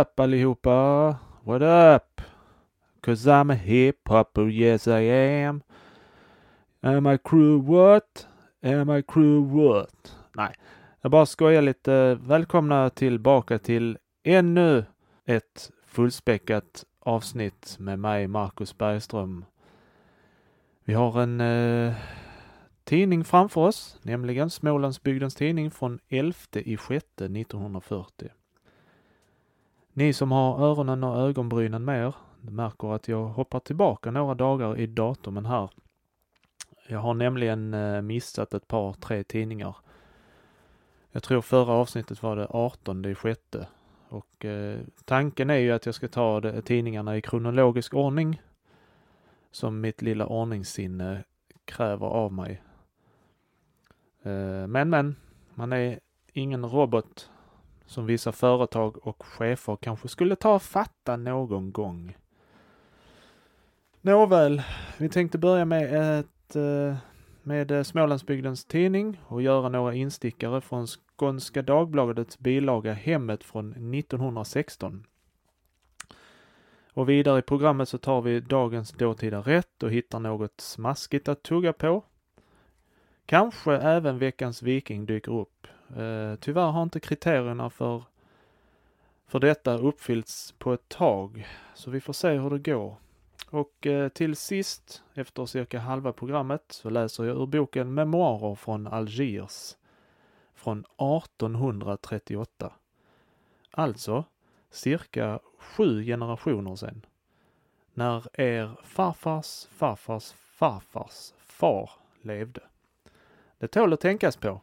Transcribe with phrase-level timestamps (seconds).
[0.00, 1.18] up allihopa?
[1.44, 2.20] What up?
[3.00, 5.62] Cause I'm a hiphopper, yes I am.
[6.82, 8.26] Am I crew what?
[8.62, 10.16] Am I crew what?
[10.36, 10.54] Nej,
[11.00, 12.18] jag bara skojar lite.
[12.22, 14.84] Välkomna tillbaka till ännu
[15.24, 19.44] ett fullspäckat avsnitt med mig, Marcus Bergström.
[20.84, 21.94] Vi har en eh,
[22.84, 28.28] tidning framför oss, nämligen Smålandsbygdens tidning från 11 i 6 1940.
[29.92, 34.78] Ni som har öronen och ögonbrynen med er märker att jag hoppar tillbaka några dagar
[34.78, 35.70] i datumen här.
[36.88, 39.76] Jag har nämligen eh, missat ett par, tre tidningar.
[41.10, 43.68] Jag tror förra avsnittet var det 18 det sjätte
[44.08, 48.42] och eh, tanken är ju att jag ska ta det, tidningarna i kronologisk ordning
[49.50, 51.24] som mitt lilla ordningssinne
[51.64, 52.62] kräver av mig.
[54.22, 55.16] Eh, men, men,
[55.54, 56.00] man är
[56.32, 57.30] ingen robot
[57.90, 62.16] som vissa företag och chefer kanske skulle ta och fatta någon gång.
[64.00, 64.62] Nåväl,
[64.98, 66.96] vi tänkte börja med ett eh,
[67.42, 75.06] med eh, Smålandsbygdens tidning och göra några instickare från Skånska Dagbladets bilaga Hemmet från 1916.
[76.92, 81.42] Och vidare i programmet så tar vi dagens dåtida rätt och hittar något smaskigt att
[81.42, 82.04] tugga på.
[83.26, 85.59] Kanske även veckans Viking dyker upp.
[85.96, 88.02] Eh, tyvärr har inte kriterierna för,
[89.26, 92.96] för detta uppfyllts på ett tag, så vi får se hur det går.
[93.50, 98.86] Och eh, till sist, efter cirka halva programmet, så läser jag ur boken Memoarer från
[98.86, 99.76] Algiers
[100.54, 102.72] från 1838.
[103.70, 104.24] Alltså
[104.70, 107.06] cirka sju generationer sedan.
[107.94, 111.90] När er farfars farfars farfars far
[112.22, 112.60] levde.
[113.58, 114.60] Det tål att tänkas på.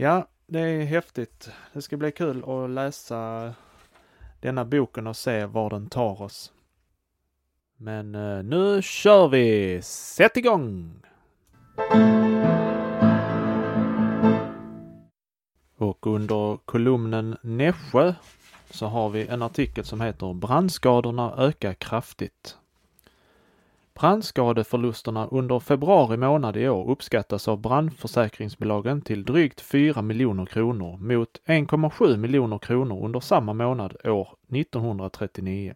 [0.00, 1.50] Ja, det är häftigt.
[1.72, 3.54] Det ska bli kul att läsa
[4.40, 6.52] denna boken och se var den tar oss.
[7.76, 9.80] Men eh, nu kör vi!
[9.82, 11.02] Sätt igång!
[15.76, 18.14] Och under kolumnen Nässjö
[18.70, 22.58] så har vi en artikel som heter Brandskadorna ökar kraftigt.
[24.00, 31.40] Brandskadeförlusterna under februari månad i år uppskattas av brandförsäkringsbolagen till drygt 4 miljoner kronor mot
[31.46, 35.74] 1,7 miljoner kronor under samma månad år 1939.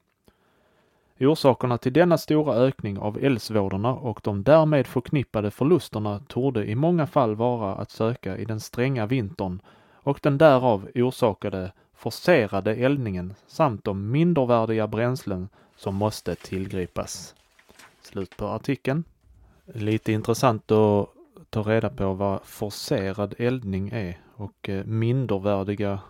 [1.20, 7.06] Orsakerna till denna stora ökning av eldsvådorna och de därmed förknippade förlusterna torde i många
[7.06, 9.62] fall vara att söka i den stränga vintern
[9.92, 17.34] och den därav orsakade forcerade eldningen samt de mindervärdiga bränslen som måste tillgripas.
[18.02, 19.04] Slut på artikeln.
[19.74, 21.08] Lite intressant att
[21.50, 26.00] ta reda på vad forcerad eldning är och eh, mindervärdiga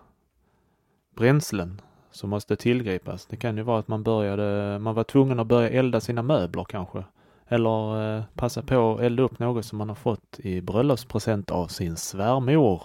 [1.14, 1.80] bränslen
[2.10, 3.26] som måste tillgripas.
[3.26, 6.64] Det kan ju vara att man började, man var tvungen att börja elda sina möbler
[6.64, 7.04] kanske.
[7.48, 11.66] Eller eh, passa på att elda upp något som man har fått i bröllopspresent av
[11.66, 12.82] sin svärmor.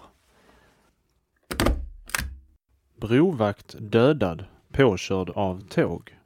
[2.96, 6.17] Brovakt dödad, påkörd av tåg.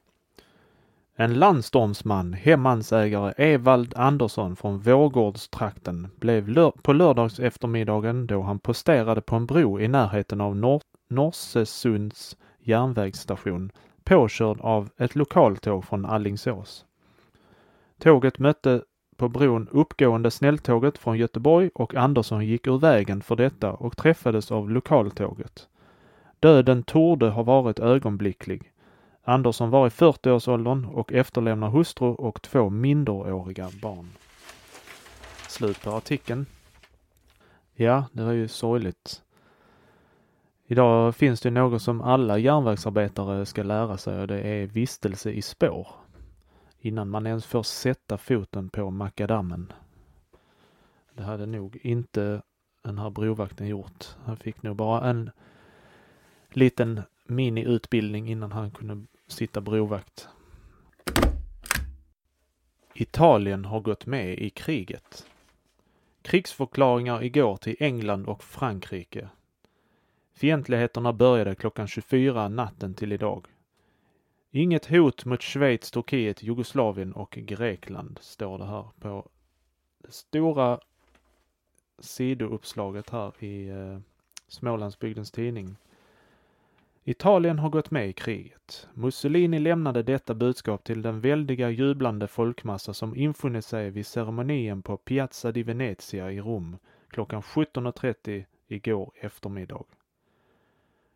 [1.21, 9.21] En landstormsman, hemmansägare Evald Andersson från Vårgårdstrakten, blev lör på lördags eftermiddagen då han posterade
[9.21, 13.71] på en bro i närheten av Nor Norsesunds järnvägsstation
[14.03, 16.85] påkörd av ett lokaltåg från Allingsås.
[17.99, 18.81] Tåget mötte
[19.17, 24.51] på bron uppgående snälltåget från Göteborg och Andersson gick ur vägen för detta och träffades
[24.51, 25.67] av lokaltåget.
[26.39, 28.70] Döden torde ha varit ögonblicklig.
[29.23, 34.09] Andersson var i 40-årsåldern och efterlämnar hustru och två minderåriga barn.
[35.47, 36.45] Slut på artikeln.
[37.73, 39.21] Ja, det var ju sorgligt.
[40.67, 45.41] Idag finns det något som alla järnvägsarbetare ska lära sig och det är vistelse i
[45.41, 45.87] spår.
[46.79, 49.73] Innan man ens får sätta foten på makadammen.
[51.13, 52.41] Det hade nog inte
[52.83, 54.05] den här brovakten gjort.
[54.25, 55.31] Han fick nog bara en
[56.49, 60.29] liten miniutbildning innan han kunde sitta brovakt.
[62.93, 65.27] Italien har gått med i kriget.
[66.21, 69.29] Krigsförklaringar igår till England och Frankrike.
[70.33, 73.47] Fientligheterna började klockan 24 natten till idag.
[74.51, 79.29] Inget hot mot Schweiz, Turkiet, Jugoslavien och Grekland, står det här på
[79.97, 80.79] det stora
[81.99, 83.99] sidouppslaget här i eh,
[84.47, 85.75] Smålandsbygdens tidning.
[87.03, 88.87] Italien har gått med i kriget.
[88.93, 94.97] Mussolini lämnade detta budskap till den väldiga jublande folkmassa som infunnit sig vid ceremonien på
[94.97, 96.77] Piazza di Venezia i Rom
[97.09, 99.83] klockan 17.30 igår eftermiddag.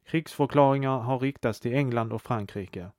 [0.06, 2.92] Krigsförklaringar har riktats till England och Frankrike.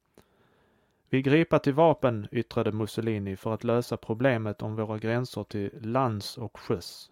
[1.09, 6.39] Vi gripa till vapen, yttrade Mussolini för att lösa problemet om våra gränser till lands
[6.39, 7.11] och sjöss.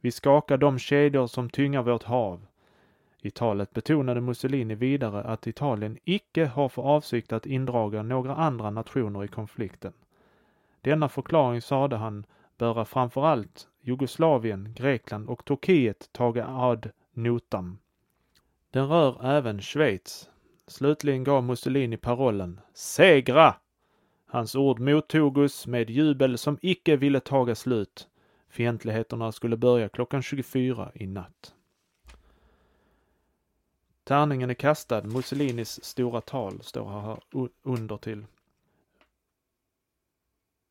[0.00, 2.46] Vi skakar de kedjor som tyngar vårt hav.
[3.24, 8.70] I talet betonade Mussolini vidare att Italien icke har för avsikt att indraga några andra
[8.70, 9.92] nationer i konflikten.
[10.80, 12.26] Denna förklaring sade han
[12.58, 17.78] böra framförallt Jugoslavien, Grekland och Turkiet taga ad notam.
[18.70, 20.28] Den rör även Schweiz.
[20.66, 23.54] Slutligen gav Mussolini parollen ”Segra!”
[24.26, 28.08] Hans ord mottogus med jubel som icke ville taga slut.
[28.48, 31.54] Fientligheterna skulle börja klockan 24 i natt.
[34.04, 35.02] Tärningen är kastad.
[35.02, 37.18] Mussolinis stora tal står här
[37.62, 38.24] under till.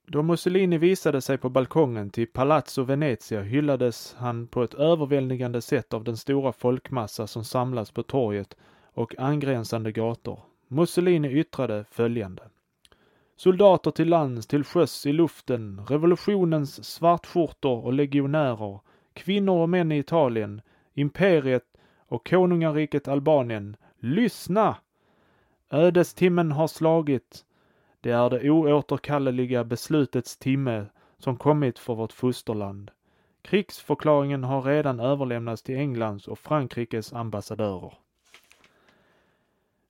[0.07, 5.93] Då Mussolini visade sig på balkongen till Palazzo Venezia hyllades han på ett överväldigande sätt
[5.93, 8.57] av den stora folkmassa som samlas på torget
[8.93, 10.39] och angränsande gator.
[10.67, 12.43] Mussolini yttrade följande.
[13.35, 18.79] Soldater till lands, till sjöss, i luften, revolutionens svartskjortor och legionärer,
[19.13, 20.61] kvinnor och män i Italien,
[20.93, 21.63] imperiet
[22.11, 23.75] och konungariket Albanien.
[23.99, 24.75] Lyssna!
[25.69, 27.45] Ödestimmen har slagit.
[28.01, 30.85] Det är det oåterkalleliga beslutets timme
[31.17, 32.91] som kommit för vårt fosterland.
[33.41, 37.93] Krigsförklaringen har redan överlämnats till Englands och Frankrikes ambassadörer.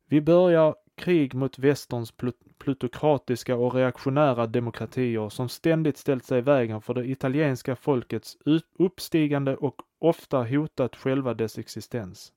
[0.06, 2.14] Vi börjar krig mot västerns
[2.58, 8.38] plutokratiska och reaktionära demokratier som ständigt ställt sig i vägen för det italienska folkets
[8.78, 12.34] uppstigande och ofta hotat själva dess existens.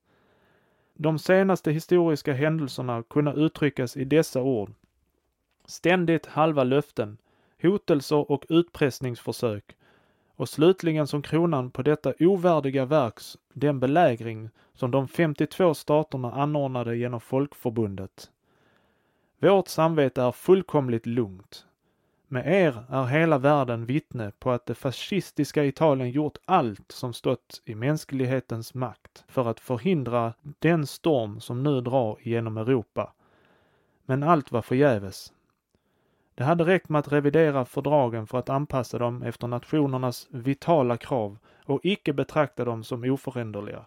[0.94, 4.72] De senaste historiska händelserna kunna uttryckas i dessa ord.
[5.64, 7.16] Ständigt halva löften,
[7.62, 9.76] hotelser och utpressningsförsök
[10.36, 16.96] och slutligen som kronan på detta ovärdiga verks den belägring som de 52 staterna anordnade
[16.96, 18.30] genom Folkförbundet.
[19.38, 21.66] Vårt samvete är fullkomligt lugnt.
[22.34, 27.62] Med er är hela världen vittne på att det fascistiska Italien gjort allt som stått
[27.64, 33.12] i mänsklighetens makt för att förhindra den storm som nu drar genom Europa.
[34.06, 35.32] Men allt var förgäves.
[36.34, 41.38] Det hade räckt med att revidera fördragen för att anpassa dem efter nationernas vitala krav
[41.64, 43.84] och icke betrakta dem som oföränderliga.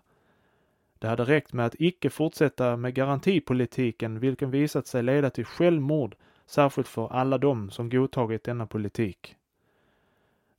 [0.99, 6.15] Det hade räckt med att icke fortsätta med garantipolitiken vilken visat sig leda till självmord,
[6.47, 9.35] särskilt för alla dem som godtagit denna politik.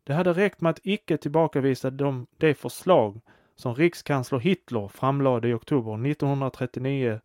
[0.04, 3.20] Det hade räckt med att icke tillbakavisa de, de förslag
[3.56, 7.20] som rikskansler Hitler framlade i oktober 1939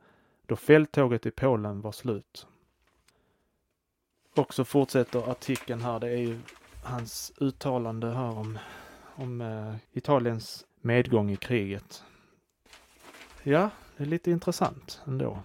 [0.46, 2.48] då fälttåget i Polen var slut.
[4.36, 6.40] Och så fortsätter artikeln här, det är ju
[6.84, 8.60] hans uttalande här om,
[9.16, 12.04] om eh, Italiens medgång i kriget.
[13.44, 15.40] Ja, det är lite intressant ändå.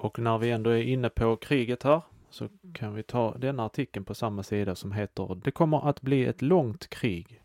[0.00, 2.00] Och när vi ändå är inne på kriget här
[2.30, 6.24] så kan vi ta denna artikeln på samma sida som heter Det kommer att bli
[6.24, 7.42] ett långt krig.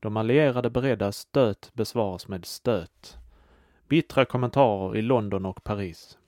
[0.00, 3.18] De allierade beredda stöt besvaras med stöt.
[3.88, 6.18] Bittra kommentarer i London och Paris.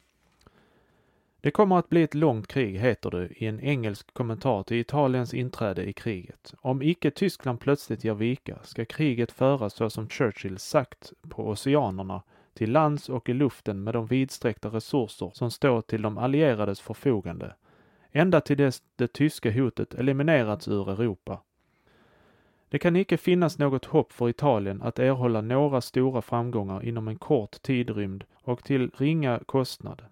[1.41, 5.35] Det kommer att bli ett långt krig, heter det i en engelsk kommentar till Italiens
[5.35, 6.55] inträde i kriget.
[6.61, 12.23] Om icke Tyskland plötsligt ger vika ska kriget föras så som Churchill sagt på oceanerna,
[12.57, 17.55] till lands och i luften med de vidsträckta resurser som står till de allierades förfogande,
[18.13, 21.41] ända till dess det tyska hotet eliminerats ur Europa.
[22.69, 27.19] Det kan icke finnas något hopp för Italien att erhålla några stora framgångar inom en
[27.19, 30.03] kort tidrymd och till ringa kostnad.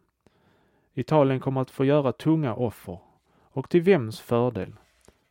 [0.94, 2.98] Italien kommer att få göra tunga offer.
[3.52, 4.72] Och till vems fördel?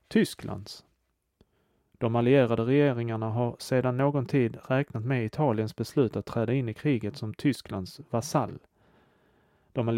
[0.08, 0.84] Tysklands.
[2.03, 6.74] De allierade regeringarna har sedan någon tid räknat med Italiens beslut att träda in i
[6.74, 8.60] kriget som Tysklands vasall.
[9.74, 9.89] De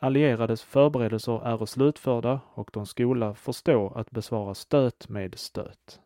[0.00, 6.00] allierades förberedelser är slutförda och de skola förstå att besvara stöt med stöt.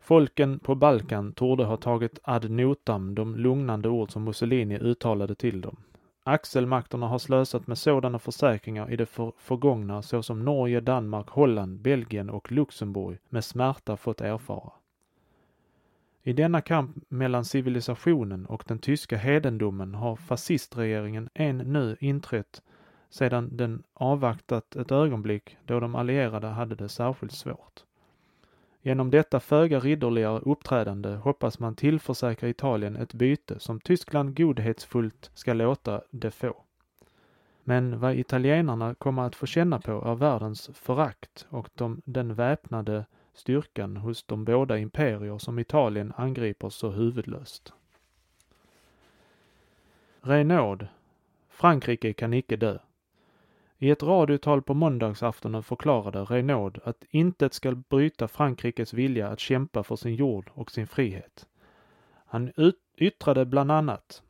[0.00, 5.60] Folken på Balkan torde ha tagit ad notam de lugnande ord som Mussolini uttalade till
[5.60, 5.76] dem.
[6.28, 12.30] Axelmakterna har slösat med sådana försäkringar i det för förgångna såsom Norge, Danmark, Holland, Belgien
[12.30, 14.72] och Luxemburg med smärta fått erfara.
[16.22, 22.62] I denna kamp mellan civilisationen och den tyska hedendomen har fascistregeringen än nu inträtt
[23.10, 27.84] sedan den avvaktat ett ögonblick då de allierade hade det särskilt svårt.
[28.82, 35.52] Genom detta föga ridderligare uppträdande hoppas man tillförsäkra Italien ett byte som Tyskland godhetsfullt ska
[35.52, 36.64] låta det få.
[37.64, 43.04] Men vad italienarna kommer att få känna på är världens förakt och de, den väpnade
[43.34, 47.72] styrkan hos de båda imperier som Italien angriper så huvudlöst.
[50.20, 50.86] Renaud.
[51.48, 52.78] Frankrike kan icke dö.
[53.80, 59.82] I ett radiotal på måndagsaftonen förklarade Reynaud att intet skall bryta Frankrikes vilja att kämpa
[59.82, 61.46] för sin jord och sin frihet.
[62.26, 62.52] Han
[62.96, 64.22] yttrade bland annat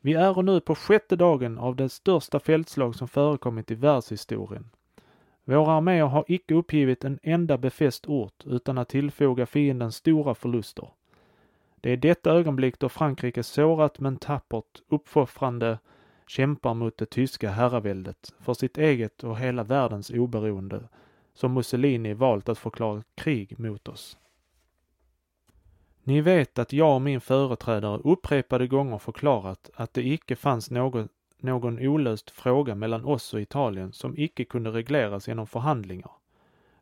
[0.00, 4.70] Vi är nu på sjätte dagen av det största fältslag som förekommit i världshistorien.
[5.44, 10.88] Våra arméer har icke uppgivit en enda befäst ort utan att tillfoga fienden stora förluster.
[11.80, 15.78] Det är detta ögonblick då Frankrike sårat men tappert, uppoffrande
[16.26, 20.88] kämpar mot det tyska herraväldet för sitt eget och hela världens oberoende
[21.34, 24.18] som Mussolini valt att förklara krig mot oss.
[26.02, 31.08] Ni vet att jag och min företrädare upprepade gånger förklarat att det icke fanns någon,
[31.38, 36.10] någon olöst fråga mellan oss och Italien som icke kunde regleras genom förhandlingar.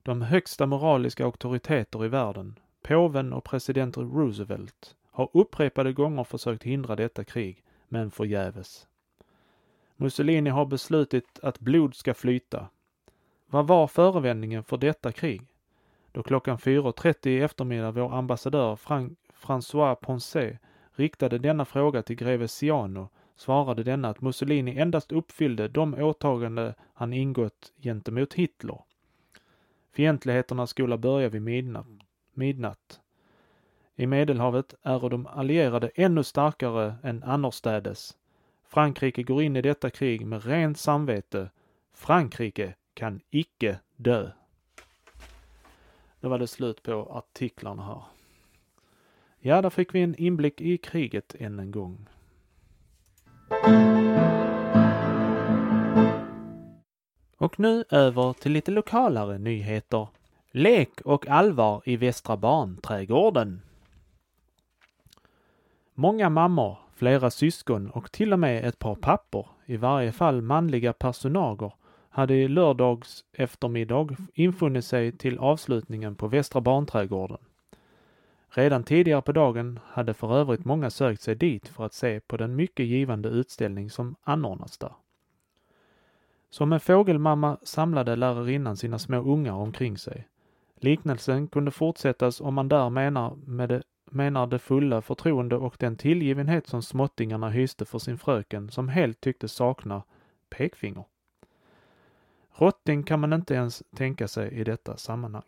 [0.02, 6.96] De högsta moraliska auktoriteter i världen, påven och president Roosevelt, har upprepade gånger försökt hindra
[6.96, 8.86] detta krig, men förgäves.
[10.02, 12.68] Mussolini har beslutit att blod ska flyta.
[13.46, 15.42] Vad var förevändningen för detta krig?
[16.12, 20.58] Då klockan 4.30 i eftermiddag vår ambassadör Fran François Poncet
[20.92, 27.12] riktade denna fråga till greve Ciano svarade denna att Mussolini endast uppfyllde de åtaganden han
[27.12, 28.78] ingått gentemot Hitler.
[29.92, 31.86] Fientligheterna skulle börja vid midnatt.
[32.34, 33.00] midnatt.
[33.94, 38.16] I Medelhavet är de allierade ännu starkare än annorstädes.
[38.72, 41.50] Frankrike går in i detta krig med rent samvete.
[41.94, 44.30] Frankrike kan icke dö.
[46.20, 48.02] Då var det slut på artiklarna här.
[49.38, 52.08] Ja, där fick vi en inblick i kriget än en gång.
[57.36, 60.08] Och nu över till lite lokalare nyheter.
[60.50, 63.62] Lek och allvar i Västra barnträdgården.
[65.94, 70.92] Många mammor, flera syskon och till och med ett par pappor, i varje fall manliga
[70.92, 71.72] personager,
[72.08, 77.38] hade i lördags eftermiddag infunnit sig till avslutningen på Västra barnträdgården.
[78.48, 82.36] Redan tidigare på dagen hade för övrigt många sökt sig dit för att se på
[82.36, 84.92] den mycket givande utställning som anordnas där.
[86.50, 90.28] Som en fågelmamma samlade lärarinnan sina små ungar omkring sig.
[90.76, 93.82] Liknelsen kunde fortsättas om man där menar med det,
[94.12, 99.20] menar det fulla förtroende och den tillgivenhet som småttingarna hyste för sin fröken som helt
[99.20, 100.02] tycktes sakna
[100.50, 101.04] pekfinger.
[102.54, 105.42] Rotting kan man inte ens tänka sig i detta sammanhang.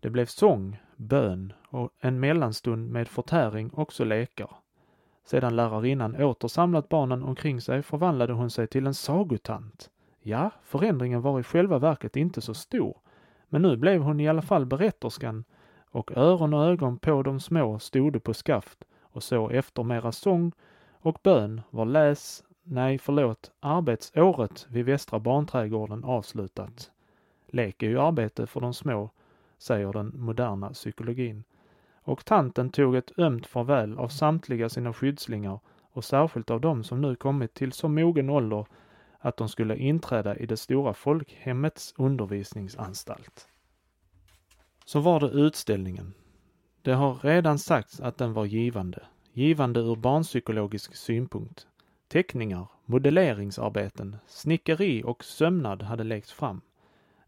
[0.00, 4.50] Det blev sång, bön och en mellanstund med förtäring också lekar.
[5.24, 9.90] Sedan lärarinnan åter samlat barnen omkring sig förvandlade hon sig till en sagotant.
[10.22, 12.98] Ja, förändringen var i själva verket inte så stor,
[13.48, 15.44] men nu blev hon i alla fall berätterskan
[15.90, 20.52] och öron och ögon på de små stode på skaft och så efter mera sång
[20.92, 26.90] och bön var läs, nej förlåt, arbetsåret vid Västra barnträdgården avslutat.
[27.46, 29.10] Lek är ju arbete för de små
[29.58, 31.44] säger den moderna psykologin.
[32.02, 35.60] Och tanten tog ett ömt farväl av samtliga sina skyddslingar
[35.92, 38.66] och särskilt av dem som nu kommit till så mogen ålder
[39.18, 43.48] att de skulle inträda i det stora folkhemmets undervisningsanstalt.
[44.90, 46.14] Så var det utställningen.
[46.82, 49.02] Det har redan sagts att den var givande.
[49.32, 51.66] Givande ur barnpsykologisk synpunkt.
[52.08, 56.60] Teckningar, modelleringsarbeten, snickeri och sömnad hade läggs fram.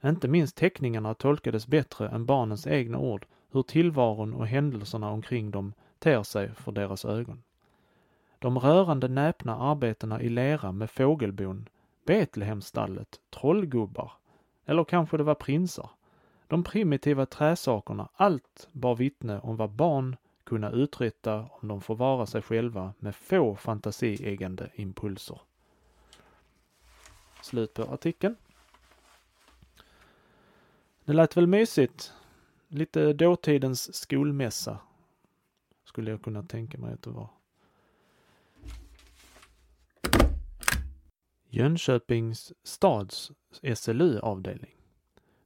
[0.04, 5.72] Inte minst teckningarna tolkades bättre än barnens egna ord hur tillvaron och händelserna omkring dem
[5.98, 7.42] ter sig för deras ögon.
[8.38, 11.68] De rörande näpna arbetena i lera med fågelbon,
[12.06, 14.12] Betlehemstallet, trollgubbar,
[14.66, 15.90] eller kanske det var prinsar.
[16.52, 22.26] De primitiva träsakerna, allt bar vittne om vad barn kunna uträtta om de får vara
[22.26, 25.40] sig själva med få fantasieggande impulser.
[27.42, 28.36] Slut på artikeln.
[31.04, 32.12] Det lät väl mysigt.
[32.68, 34.78] Lite dåtidens skolmässa.
[35.84, 37.28] Skulle jag kunna tänka mig att det var.
[41.48, 43.32] Jönköpings stads
[43.74, 44.81] SLU-avdelning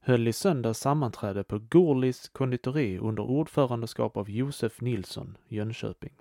[0.06, 6.12] höll i söndags sammanträde på Gorlis konditori under ordförandeskap av Josef Nilsson, Jönköping.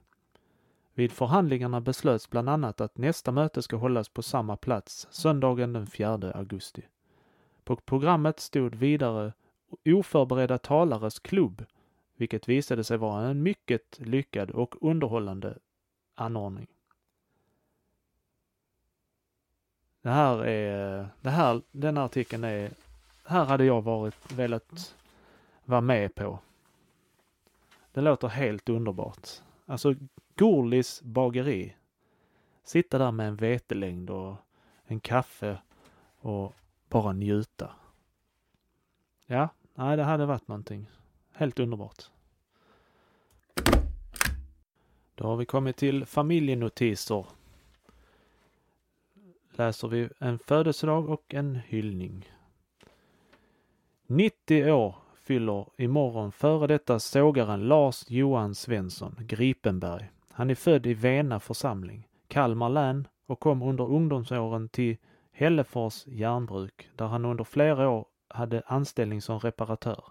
[0.94, 5.88] Vid förhandlingarna beslöts bland annat att nästa möte ska hållas på samma plats söndagen den
[5.88, 6.82] 4 augusti.
[7.64, 9.34] På programmet stod vidare
[9.86, 11.66] oförberedda talares klubb,
[12.16, 15.58] vilket visade sig vara en mycket lyckad och underhållande
[16.16, 16.68] anordning.
[20.02, 22.72] Det här är, det här, den här artikeln är,
[23.26, 24.96] här hade jag varit, velat
[25.66, 26.40] vara med på.
[27.92, 29.30] Det låter helt underbart.
[29.66, 29.96] Alltså
[30.36, 31.76] Gorlis bageri.
[32.64, 34.36] sitta där med en vetelängd och
[34.86, 35.62] en kaffe
[36.20, 36.54] och
[36.90, 37.72] bara njuta.
[39.26, 40.90] Ja, nej, det hade varit någonting
[41.32, 42.04] helt underbart.
[45.16, 47.26] Då har vi kommit till familjenotiser.
[49.52, 52.35] Läser vi en födelsedag och en hyllning.
[54.08, 60.12] 90 år fyller imorgon före detta sågaren Lars Johan Svensson, Gripenberg.
[60.32, 64.98] Han är född i Vena församling, Kalmar län och kom under ungdomsåren till
[65.32, 70.04] Hällefors järnbruk där han under flera år hade anställning som reparatör.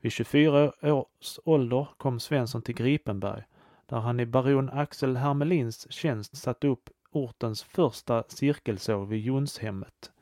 [0.00, 3.42] Vid 24 års ålder kom Svensson till Gripenberg
[3.86, 10.12] där han i baron Axel Hermelins tjänst satte upp ortens första cirkelsåg vid Jonshemmet.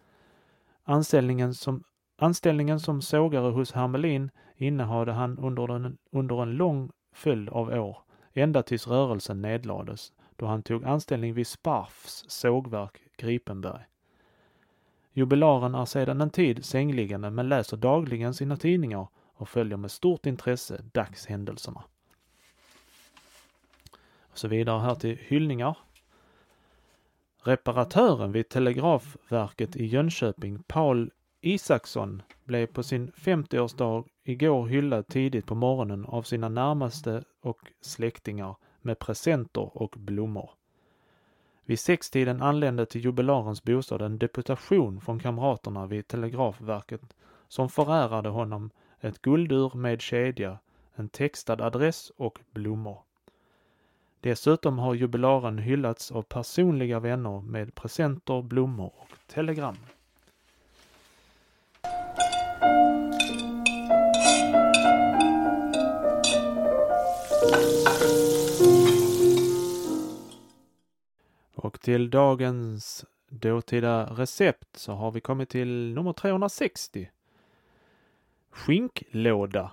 [0.84, 1.84] Anställningen som,
[2.23, 7.99] anställningen som sågare hos Hermelin innehade han under en, under en lång följd av år,
[8.33, 13.83] ända tills rörelsen nedlades, då han tog anställning vid Sparfs sågverk Gripenberg.
[15.12, 20.26] Jubilaren är sedan en tid sängliggande men läser dagligen sina tidningar och följer med stort
[20.26, 21.85] intresse dagshändelserna.
[24.23, 25.79] Och så vidare här till hyllningar.
[27.45, 31.11] Reparatören vid Telegrafverket i Jönköping, Paul
[31.44, 38.56] Isaksson, blev på sin 50-årsdag igår hyllad tidigt på morgonen av sina närmaste och släktingar
[38.80, 40.50] med presenter och blommor.
[41.64, 47.16] Vid sextiden anlände till jubilarens bostad en deputation från kamraterna vid Telegrafverket
[47.49, 48.70] som förärade honom
[49.00, 50.58] ett guldur med kedja,
[50.94, 52.99] en textad adress och blommor.
[54.20, 59.76] Dessutom har jubilaren hyllats av personliga vänner med presenter, blommor och telegram.
[71.62, 77.10] Och till dagens dåtida recept så har vi kommit till nummer 360.
[78.50, 79.70] Skinklåda.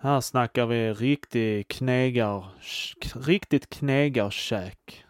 [0.00, 2.44] Här snackar vi riktig knegar,
[3.14, 5.04] riktigt knegarkäk.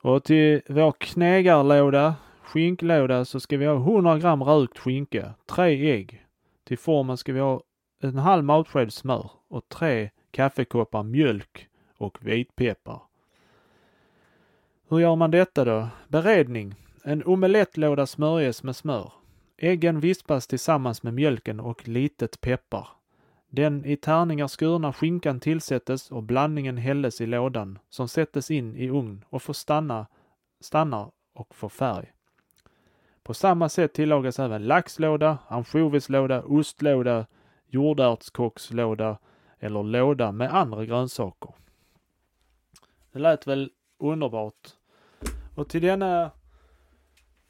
[0.00, 6.26] Och till vår knegarlåda, skinklåda, så ska vi ha 100 gram rökt skinka, tre ägg.
[6.64, 7.62] Till formen ska vi ha
[8.00, 13.02] en halv matsked smör och tre kaffekoppar mjölk och vitpeppar.
[14.88, 15.88] Hur gör man detta då?
[16.08, 16.74] Beredning.
[17.04, 19.12] En omelettlåda smörjes med smör.
[19.56, 22.88] Äggen vispas tillsammans med mjölken och litet peppar.
[23.50, 28.88] Den i tärningar skurna skinkan tillsättes och blandningen hälles i lådan som sättes in i
[28.88, 30.06] ugn och får stanna,
[30.60, 32.12] stannar och får färg.
[33.22, 37.26] På samma sätt tillagas även laxlåda, ansjovislåda, ostlåda,
[37.66, 39.18] jordärtskockslåda
[39.58, 41.54] eller låda med andra grönsaker.
[43.12, 43.70] Det lät väl
[44.12, 44.68] underbart.
[45.54, 46.30] Och till denna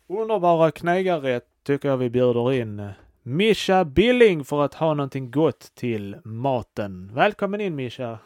[0.06, 2.88] underbara knegarrätt tycker jag vi bjuder in
[3.22, 7.10] Mischa Billing för att ha någonting gott till maten.
[7.14, 8.18] Välkommen in Mischa!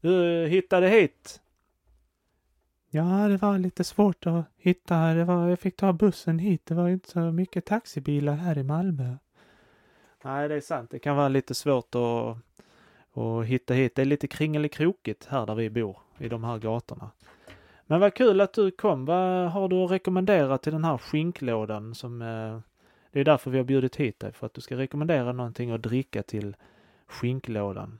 [0.00, 1.40] Du hittade hit.
[2.90, 5.14] Ja, det var lite svårt att hitta.
[5.14, 6.66] Det var, jag fick ta bussen hit.
[6.66, 9.16] Det var inte så mycket taxibilar här i Malmö.
[10.24, 10.90] Nej, det är sant.
[10.90, 12.36] Det kan vara lite svårt att,
[13.18, 13.94] och hitta hit.
[13.94, 17.10] Det är lite kringelikrokigt här där vi bor, i de här gatorna.
[17.86, 19.04] Men vad kul att du kom.
[19.04, 22.60] Vad har du att rekommendera till den här skinklådan som eh,
[23.12, 25.82] det är därför vi har bjudit hit dig, för att du ska rekommendera någonting att
[25.82, 26.56] dricka till
[27.06, 27.98] skinklådan.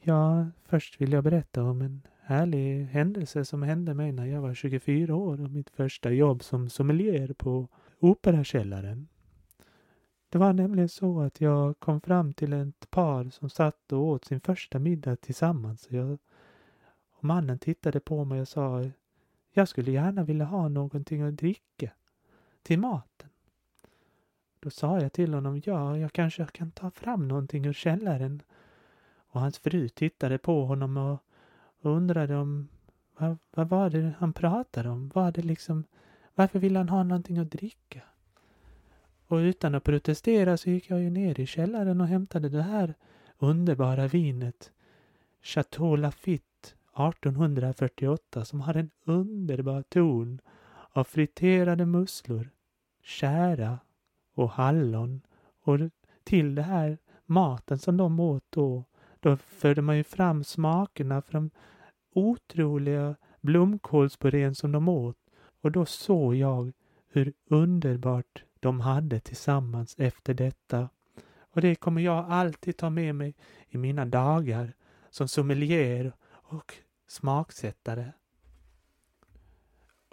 [0.00, 4.54] Ja, först vill jag berätta om en härlig händelse som hände mig när jag var
[4.54, 7.68] 24 år och mitt första jobb som sommelier på
[7.98, 9.08] Operakällaren.
[10.32, 14.24] Det var nämligen så att jag kom fram till ett par som satt och åt
[14.24, 15.86] sin första middag tillsammans.
[15.90, 16.18] Jag
[17.12, 18.84] och mannen tittade på mig och sa
[19.50, 21.90] Jag skulle gärna vilja ha någonting att dricka
[22.62, 23.28] till maten.
[24.60, 28.42] Då sa jag till honom, ja, jag kanske kan ta fram någonting ur källaren.
[29.14, 31.18] Och hans fru tittade på honom och,
[31.80, 32.68] undrade om
[33.16, 35.08] vad, vad var det han pratade om?
[35.14, 35.84] Var det liksom,
[36.34, 38.02] varför ville han ha någonting att dricka?
[39.32, 42.94] Och utan att protestera så gick jag ju ner i källaren och hämtade det här
[43.38, 44.72] underbara vinet.
[45.42, 50.40] Chateau Lafitte 1848 som har en underbar ton
[50.90, 52.50] av friterade musslor,
[53.02, 53.78] kära
[54.34, 55.20] och hallon.
[55.62, 55.78] Och
[56.24, 58.84] till det här maten som de åt då,
[59.20, 61.50] då förde man ju fram smakerna från
[62.14, 65.18] otroliga blomkålspurén som de åt.
[65.60, 66.72] Och då såg jag
[67.08, 70.88] hur underbart de hade tillsammans efter detta.
[71.52, 73.34] Och det kommer jag alltid ta med mig
[73.68, 74.72] i mina dagar
[75.10, 76.74] som sommelier och
[77.08, 78.12] smaksättare.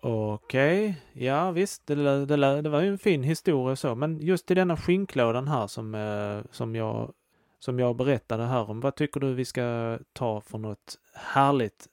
[0.02, 4.56] Okej, ja visst, det, det, det var ju en fin historia så, men just i
[4.56, 7.14] denna skinklådan här som, eh, som, jag,
[7.60, 11.88] som jag berättade här om, vad tycker du vi ska ta för något härligt?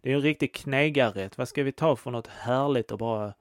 [0.00, 1.38] Det är ju en riktig knegarrätt.
[1.38, 3.34] Vad ska vi ta för något härligt och bara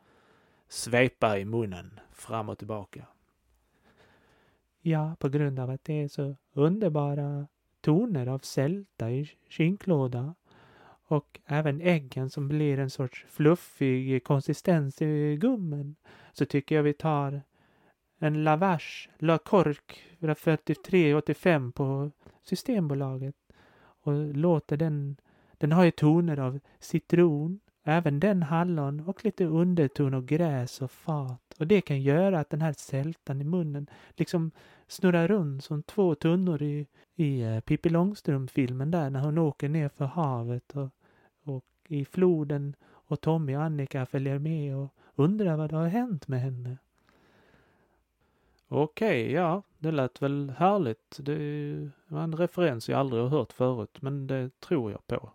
[0.72, 3.06] svepa i munnen fram och tillbaka?
[4.82, 7.48] Ja, på grund av att det är så underbara
[7.82, 10.36] toner av sälta i skinklåda
[11.08, 15.96] och även äggen som blir en sorts fluffig konsistens i gummen
[16.34, 17.42] så tycker jag vi tar
[18.20, 22.12] en Lavache La Cork 4385 på
[22.44, 23.36] Systembolaget
[24.04, 25.18] och låter den,
[25.58, 30.92] den har ju toner av citron, även den hallon och lite underton och gräs och
[30.92, 31.54] fat.
[31.60, 34.52] Och det kan göra att den här sältan i munnen liksom
[34.88, 39.90] snurrar runt som två tunnor i, i eh, Pippi Långstrump-filmen där när hon åker ner
[39.90, 40.90] för havet och
[41.44, 46.28] och i floden och Tommy och Annika följer med och undrar vad det har hänt
[46.28, 46.78] med henne.
[48.68, 51.18] Okej, okay, ja, det lät väl härligt.
[51.20, 55.32] Det var en referens jag aldrig har hört förut, men det tror jag på.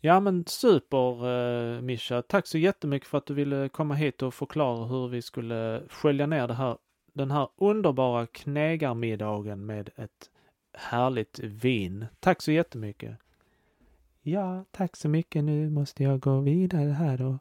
[0.00, 2.22] Ja men super eh, Mischa.
[2.22, 6.26] Tack så jättemycket för att du ville komma hit och förklara hur vi skulle skölja
[6.26, 6.76] ner det här,
[7.12, 10.30] den här underbara knegarmiddagen med ett
[10.72, 12.06] härligt vin.
[12.20, 13.18] Tack så jättemycket.
[14.22, 15.44] Ja, tack så mycket.
[15.44, 17.36] Nu måste jag gå vidare här och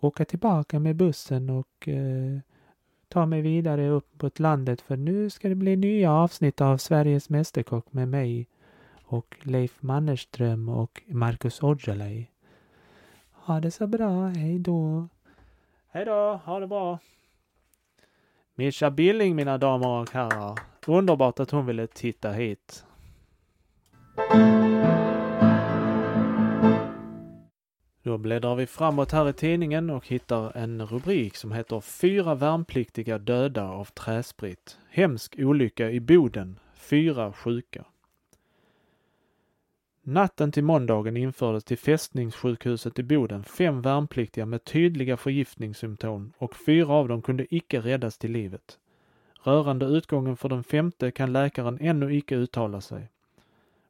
[0.00, 2.38] åka tillbaka med bussen och eh,
[3.08, 7.92] ta mig vidare uppåt landet för nu ska det bli nya avsnitt av Sveriges Mästerkock
[7.92, 8.48] med mig
[9.08, 12.26] och Leif Mannerström och Marcus Aujalay.
[13.32, 14.26] Ha det så bra.
[14.26, 15.08] Hej då.
[15.88, 16.40] Hej då.
[16.44, 16.98] Ha det bra.
[18.54, 20.58] Mischa Billing, mina damer och herrar.
[20.86, 22.84] Underbart att hon ville titta hit.
[28.02, 33.18] Då bläddrar vi framåt här i tidningen och hittar en rubrik som heter Fyra värnpliktiga
[33.18, 34.78] döda av träsprit.
[34.90, 36.58] Hemsk olycka i Boden.
[36.74, 37.84] Fyra sjuka.
[40.10, 46.92] Natten till måndagen infördes till fästningssjukhuset i Boden fem värnpliktiga med tydliga förgiftningssymptom och fyra
[46.92, 48.78] av dem kunde icke räddas till livet.
[49.42, 53.08] Rörande utgången för den femte kan läkaren ännu icke uttala sig.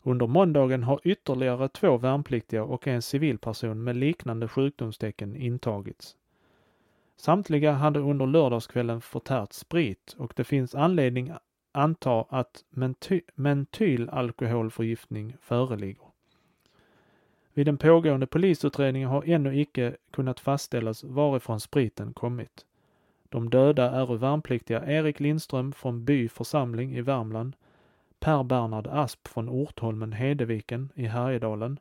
[0.03, 6.17] Under måndagen har ytterligare två värnpliktiga och en civilperson med liknande sjukdomstecken intagits.
[7.17, 11.33] Samtliga hade under lördagskvällen förtärt sprit och det finns anledning
[11.73, 16.08] anta att menty mentylalkoholförgiftning föreligger.
[17.59, 22.67] Vid den pågående polisutredningen har ännu icke kunnat fastställas varifrån spriten kommit.
[23.29, 27.57] De döda är värnpliktiga Erik Lindström från By församling i Värmland
[28.21, 31.79] Per Bernhard Asp från Ortholmen Hedeviken i Härjedalen,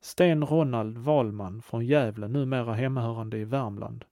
[0.00, 4.04] Sten Ronald Wahlman från Gävle, numera hemmahörande i Värmland,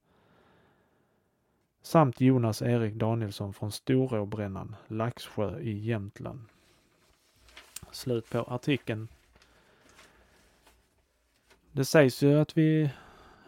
[1.82, 6.40] samt Jonas Erik Danielsson från Storåbrännan, Laxsjö i Jämtland.
[7.90, 9.08] Slut på artikeln.
[11.78, 12.90] Det sägs ju att vi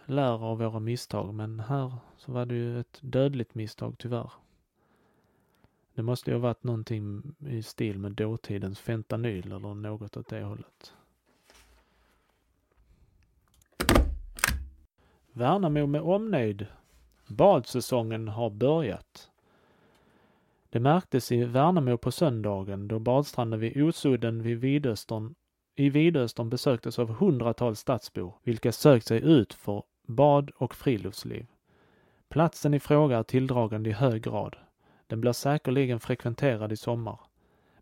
[0.06, 4.32] lär av våra misstag, men här så var det ju ett dödligt misstag tyvärr.
[5.94, 10.42] Det måste ju ha varit någonting i stil med dåtidens fentanyl eller något åt det
[10.42, 10.94] hållet.
[15.32, 16.66] Värnamo med omnejd.
[17.28, 19.30] Badsäsongen har börjat.
[20.70, 25.34] Det märktes i Värnamo på söndagen då badstranden vid Osudden vid Vidöstern,
[25.76, 31.46] i Vidöstern besöktes av hundratals stadsbor, vilka sökt sig ut för bad och friluftsliv.
[32.28, 34.56] Platsen i fråga är tilldragande i hög grad.
[35.06, 37.20] Den blir säkerligen frekventerad i sommar.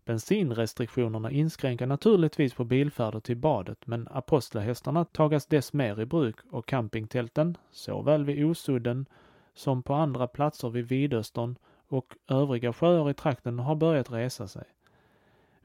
[0.05, 6.65] Bensinrestriktionerna inskränker naturligtvis på bilfärder till badet, men apostlahästarna tagas dess mer i bruk och
[6.67, 9.05] campingtälten, såväl vid Osudden
[9.53, 11.55] som på andra platser vid Vidöstern
[11.87, 14.65] och övriga sjöar i trakten har börjat resa sig.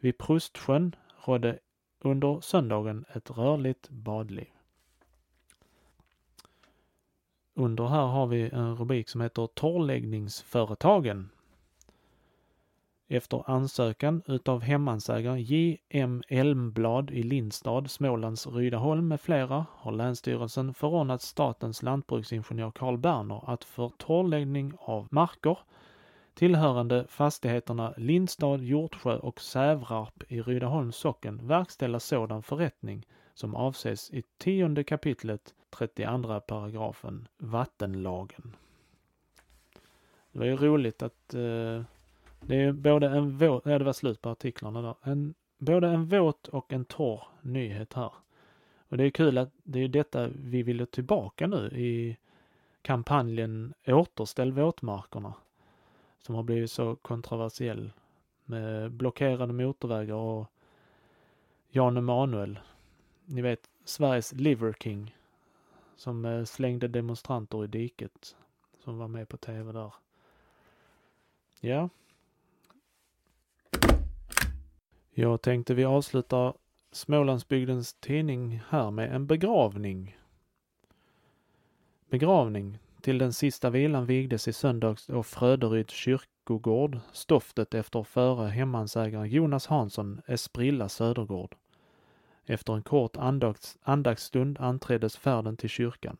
[0.00, 1.58] Vid Prustsjön rådde
[2.04, 4.48] under söndagen ett rörligt badliv.
[7.54, 11.30] Under här har vi en rubrik som heter Torrläggningsföretagen
[13.08, 16.22] efter ansökan utav hemmansägare J.M.
[16.28, 23.64] Elmblad i Lindstad, Smålands Rydaholm med flera har Länsstyrelsen förordnat statens lantbruksingenjör Carl Berner att
[23.64, 25.58] för torrläggning av marker
[26.34, 34.22] tillhörande fastigheterna Lindstad, Hjortsjö och Sävrarp i Rydaholms socken verkställa sådan förrättning som avses i
[34.38, 38.56] 10 kapitlet 32 paragrafen vattenlagen.
[40.32, 41.82] Det var ju roligt att eh,
[42.40, 46.06] det är både en våt, ja det var slut på artiklarna där, en både en
[46.06, 48.12] våt och en torr nyhet här.
[48.88, 52.16] Och det är kul att det är detta vi vill tillbaka nu i
[52.82, 55.34] kampanjen Återställ våtmarkerna.
[56.26, 57.92] Som har blivit så kontroversiell
[58.44, 60.46] med blockerade motorvägar och
[61.68, 62.58] Jan Emanuel,
[63.24, 65.16] ni vet Sveriges Liver King,
[65.96, 68.36] som eh, slängde demonstranter i diket,
[68.78, 69.94] som var med på tv där.
[71.60, 71.88] Ja.
[75.10, 76.54] Jag tänkte vi avslutar
[76.92, 80.18] Smålandsbygdens tidning här med en begravning.
[82.08, 82.78] Begravning.
[83.04, 89.66] Till den sista vilan vigdes i söndags och Fröderyds kyrkogård stoftet efter före hemmansägaren Jonas
[89.66, 91.56] Hansson Esprilla Södergård.
[92.46, 96.16] Efter en kort andakts, andaktsstund anträddes färden till kyrkan.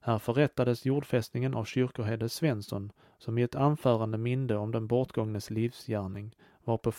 [0.00, 6.36] Här förrättades jordfästningen av kyrkoherde Svensson, som i ett anförande minde om den bortgångnes livsgärning,
[6.64, 6.92] varpå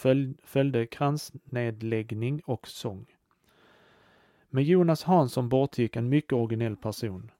[0.43, 3.05] följde kransnedläggning och sång.
[4.49, 7.31] Med Jonas Hansson bortgick en mycket originell person.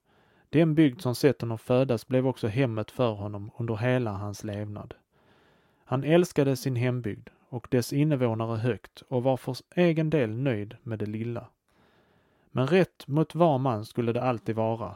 [0.50, 4.94] Den bygd som sett honom födas blev också hemmet för honom under hela hans levnad.
[5.86, 11.00] Han älskade sin hembygd och dess invånare högt och var för egen del nöjd med
[11.00, 11.48] det lilla.
[12.52, 14.96] Men rätt mot var man skulle det alltid vara.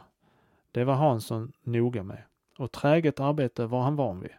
[0.72, 2.22] Det var Hansson noga med
[2.58, 4.30] och träget arbete var han van vid.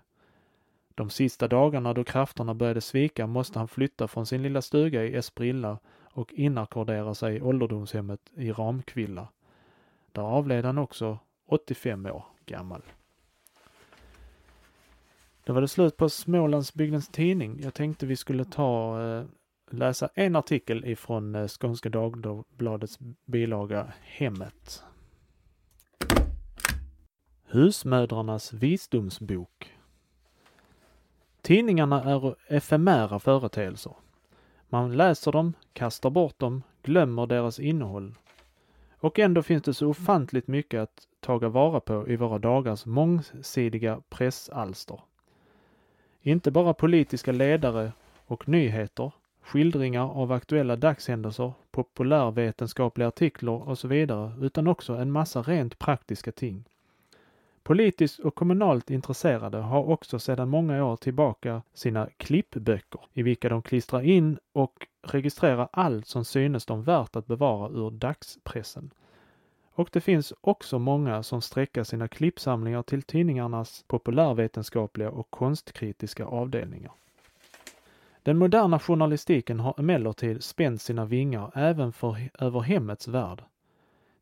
[0.95, 5.15] De sista dagarna då krafterna började svika måste han flytta från sin lilla stuga i
[5.15, 5.77] Esprilla
[6.13, 9.27] och inackordera sig i ålderdomshemmet i Ramkvilla.
[10.13, 12.81] Där avled han också 85 år gammal.
[15.43, 17.59] Då var det slut på Smålandsbygdens tidning.
[17.61, 19.25] Jag tänkte vi skulle ta eh,
[19.69, 24.83] läsa en artikel ifrån eh, Skånska Dagbladets bilaga Hemmet.
[27.45, 29.77] Husmödrarnas visdomsbok.
[31.41, 33.95] Tidningarna är efemära företeelser.
[34.69, 38.15] Man läser dem, kastar bort dem, glömmer deras innehåll.
[39.03, 44.01] Och ändå finns det så ofantligt mycket att taga vara på i våra dagars mångsidiga
[44.09, 44.99] pressalster.
[46.21, 47.91] Inte bara politiska ledare
[48.25, 49.11] och nyheter,
[49.41, 56.31] skildringar av aktuella dagshändelser, populärvetenskapliga artiklar och så vidare, utan också en massa rent praktiska
[56.31, 56.63] ting.
[57.63, 63.61] Politiskt och kommunalt intresserade har också sedan många år tillbaka sina klippböcker i vilka de
[63.61, 68.91] klistrar in och registrerar allt som synes dem värt att bevara ur dagspressen.
[69.75, 76.91] Och det finns också många som sträcker sina klippsamlingar till tidningarnas populärvetenskapliga och konstkritiska avdelningar.
[78.23, 83.43] Den moderna journalistiken har emellertid spänt sina vingar även för, över hemmets värld.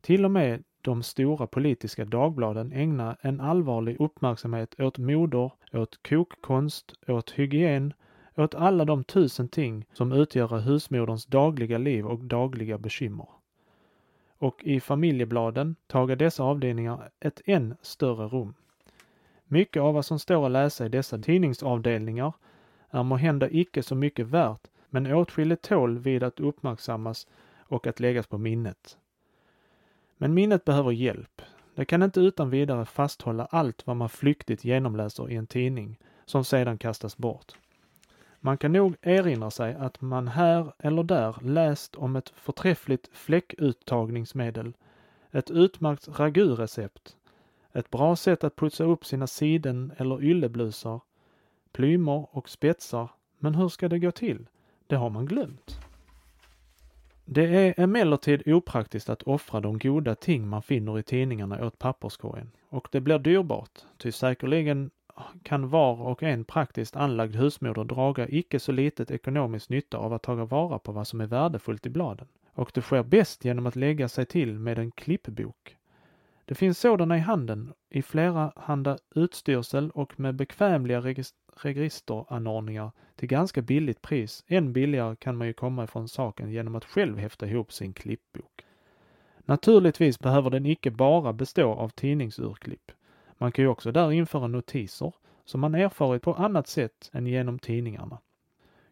[0.02, 6.94] Till och med de stora politiska dagbladen ägna en allvarlig uppmärksamhet åt moder, åt kokkonst,
[7.08, 7.94] åt hygien,
[8.36, 13.28] åt alla de tusen ting som utgör husmoderns dagliga liv och dagliga bekymmer
[14.42, 18.54] och i familjebladen tager dessa avdelningar ett än större rum.
[19.46, 22.34] Mycket av vad som står att läsa i dessa tidningsavdelningar
[22.90, 27.28] är måhända icke så mycket värt, men åtskilligt tål vid att uppmärksammas
[27.60, 28.98] och att läggas på minnet.
[30.22, 31.42] Men minnet behöver hjälp.
[31.76, 36.44] Det kan inte utan vidare fasthålla allt vad man flyktigt genomläser i en tidning, som
[36.44, 37.54] sedan kastas bort.
[38.40, 44.74] Man kan nog erinra sig att man här eller där läst om ett förträffligt fläckuttagningsmedel,
[45.32, 47.16] ett utmärkt ragurecept,
[47.74, 51.02] ett bra sätt att putsa upp sina siden eller ylleblusar,
[51.72, 54.48] plymer och spetsar, men hur ska det gå till?
[54.88, 55.80] Det har man glömt.
[57.34, 62.52] Det är emellertid opraktiskt att offra de goda ting man finner i tidningarna åt papperskorgen
[62.70, 64.92] och det blir dyrbart, ty säkerligen
[65.44, 70.24] kan var och en praktiskt anlagd husmoder draga icke så litet ekonomisk nytta av att
[70.24, 72.28] taga vara på vad som är värdefullt i bladen.
[72.54, 75.78] Och det sker bäst genom att lägga sig till med en klippbok.
[76.52, 81.02] Det finns sådana i handeln i flera handa utstyrsel och med bekvämliga
[81.56, 84.44] registeranordningar till ganska billigt pris.
[84.48, 88.66] Än billigare kan man ju komma ifrån saken genom att själv häfta ihop sin klippbok.
[89.38, 92.92] Naturligtvis behöver den icke bara bestå av tidningsurklipp.
[93.38, 95.14] Man kan ju också där införa notiser
[95.46, 98.18] som man erfarit på annat sätt än genom tidningarna.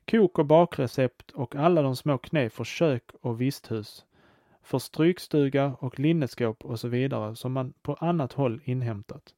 [0.06, 4.06] Kok och bakrecept och alla de små knep för kök och visthus,
[4.69, 9.34] för strykstuga och linneskåp och så vidare som man på annat håll inhämtat.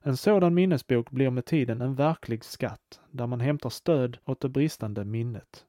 [0.00, 4.48] En sådan minnesbok blir med tiden en verklig skatt där man hämtar stöd åt det
[4.48, 5.64] bristande minnet.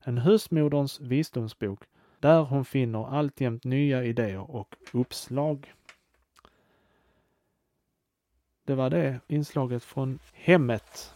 [0.00, 1.84] En husmoderns visdomsbok
[2.20, 5.72] där hon finner alltjämt nya idéer och uppslag.
[8.64, 11.14] Det var det inslaget från hemmet.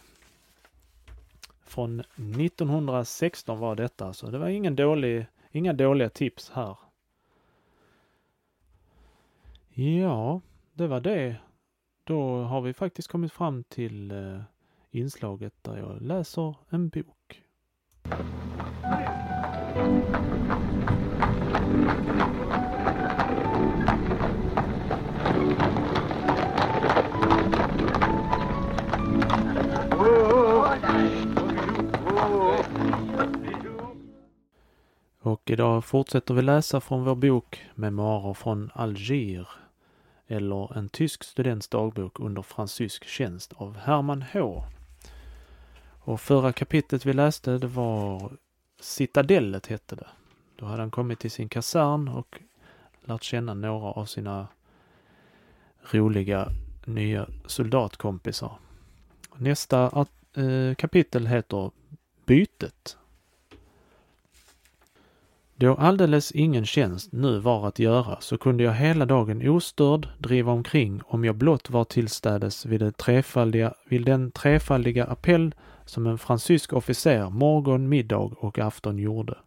[1.65, 6.77] från 1916 var detta, så det var ingen dålig, inga dåliga tips här.
[9.75, 10.41] Ja,
[10.73, 11.35] det var det.
[12.03, 14.41] Då har vi faktiskt kommit fram till eh,
[14.91, 17.41] inslaget där jag läser en bok.
[35.19, 39.62] Och idag fortsätter vi läsa från vår bok Memoarer från Alger
[40.33, 44.63] eller En tysk students dagbok under fransysk tjänst av Herman H.
[45.99, 48.31] Och förra kapitlet vi läste det var
[48.79, 50.07] Citadellet hette det.
[50.55, 52.39] Då hade han kommit till sin kasern och
[53.05, 54.47] lärt känna några av sina
[55.91, 56.49] roliga
[56.85, 58.57] nya soldatkompisar.
[59.35, 61.71] Nästa eh, kapitel heter
[62.25, 62.97] Bytet
[65.55, 70.51] då alldeles ingen tjänst nu var att göra så kunde jag hela dagen ostörd driva
[70.51, 76.17] omkring om jag blott var tillstädes vid, det trefaldiga, vid den trefaldiga appell som en
[76.17, 79.37] fransysk officer morgon, middag och afton gjorde.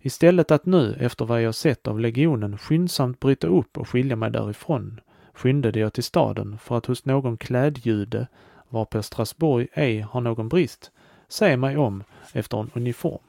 [0.00, 4.30] Istället att nu, efter vad jag sett av legionen, skyndsamt bryta upp och skilja mig
[4.30, 5.00] därifrån,
[5.34, 8.26] skyndade jag till staden för att hos någon klädjude,
[8.68, 10.90] varpå Strasbourg ej har någon brist,
[11.28, 13.22] se mig om efter en uniform.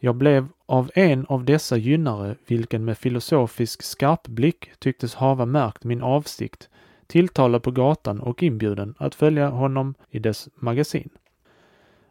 [0.00, 6.02] Jag blev av en av dessa gynnare, vilken med filosofisk skarpblick tycktes hava märkt min
[6.02, 6.68] avsikt,
[7.06, 11.10] tilltalad på gatan och inbjuden att följa honom i dess magasin.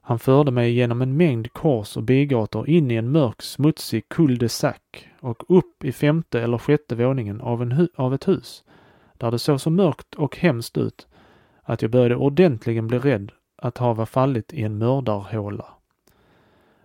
[0.01, 4.81] Han förde mig genom en mängd kors och bigator in i en mörk smutsig cul-de-sac
[5.19, 8.63] och upp i femte eller sjätte våningen av, en av ett hus,
[9.13, 11.07] där det såg så mörkt och hemskt ut
[11.63, 15.76] att jag började ordentligen bli rädd att hava fallit i en mördarhåla.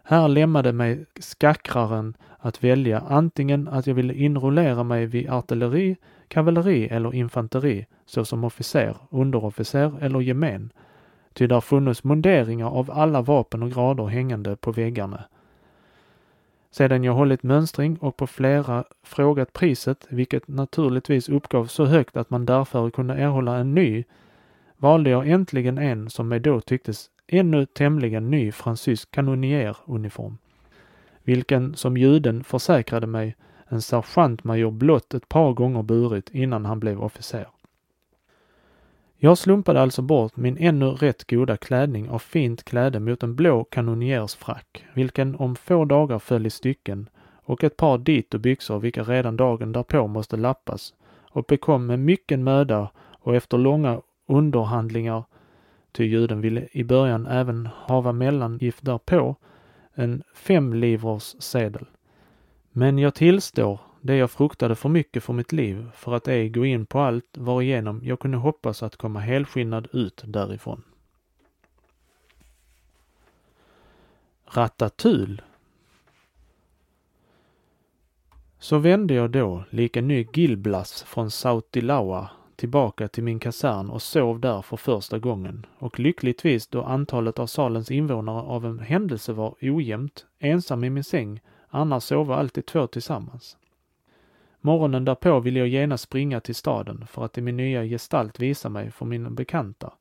[0.03, 5.97] Här lämnade mig skackraren att välja antingen att jag ville inrullera mig vid artilleri,
[6.29, 10.73] kavalleri eller infanteri såsom officer, underofficer eller gemen.
[11.33, 15.25] Ty där funnits munderingar av alla vapen och grader hängande på väggarna.
[16.71, 22.31] Sedan jag hållit mönstring och på flera frågat priset, vilket naturligtvis uppgavs så högt att
[22.31, 24.05] man därför kunde erhålla en ny,
[24.77, 30.38] valde jag äntligen en som mig då tycktes ännu tämligen ny fransysk kanonieruniform,
[31.23, 33.37] vilken som juden försäkrade mig
[33.68, 37.47] en sergeantmajor blott ett par gånger burit innan han blev officer.
[39.16, 43.64] Jag slumpade alltså bort min ännu rätt goda klädning av fint kläde mot en blå
[43.64, 47.09] kanoniersfrack, vilken om få dagar föll i stycken,
[47.45, 50.95] och ett par dito byxor vilka redan dagen därpå måste lappas,
[51.31, 55.25] och bekom med mycken möda och efter långa underhandlingar
[55.93, 59.37] ty juden ville i början även hava mellangift därpå,
[59.95, 61.87] en femlivers sedel.
[62.73, 66.65] Men jag tillstår det jag fruktade för mycket för mitt liv för att ej gå
[66.65, 70.83] in på allt varigenom jag kunde hoppas att komma helskinnad ut därifrån.
[74.47, 75.43] Ratatul.
[78.59, 82.31] Så vände jag då, lika ny Gilblas från Sautilaua
[82.62, 87.46] tillbaka till min kasern och sov där för första gången och lyckligtvis då antalet av
[87.46, 92.87] salens invånare av en händelse var ojämnt, ensam i min säng, annars sova alltid två
[92.87, 93.57] tillsammans.
[94.61, 98.68] Morgonen därpå ville jag genast springa till staden för att i min nya gestalt visa
[98.68, 99.92] mig för mina bekanta.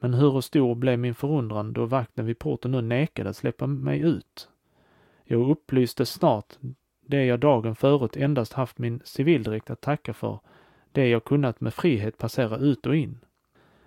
[0.00, 4.00] Men hur stor blev min förundran då vakten vid porten nu nekade att släppa mig
[4.00, 4.48] ut.
[5.24, 6.54] Jag upplyste snart
[7.06, 10.38] det jag dagen förut endast haft min civildräkt att tacka för
[10.96, 13.18] det jag kunnat med frihet passera ut och in.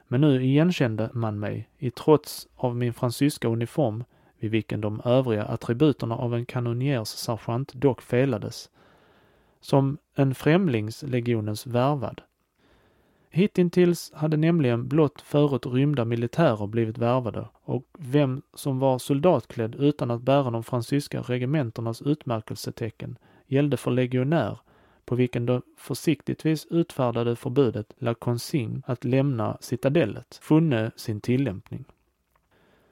[0.07, 4.03] Men nu igenkände man mig, i trots av min fransyska uniform,
[4.39, 8.69] vid vilken de övriga attributerna av en kanonjärssergeant dock felades,
[9.61, 12.21] som en främlingslegionens värvad.
[13.29, 20.11] Hittills hade nämligen blott förut rymda militärer blivit värvade och vem som var soldatklädd utan
[20.11, 23.17] att bära de fransyska regementernas utmärkelsetecken
[23.47, 24.59] gällde för legionär
[25.09, 31.85] på vilken det försiktigtvis utfärdade förbudet La Consigne att lämna citadellet funne sin tillämpning.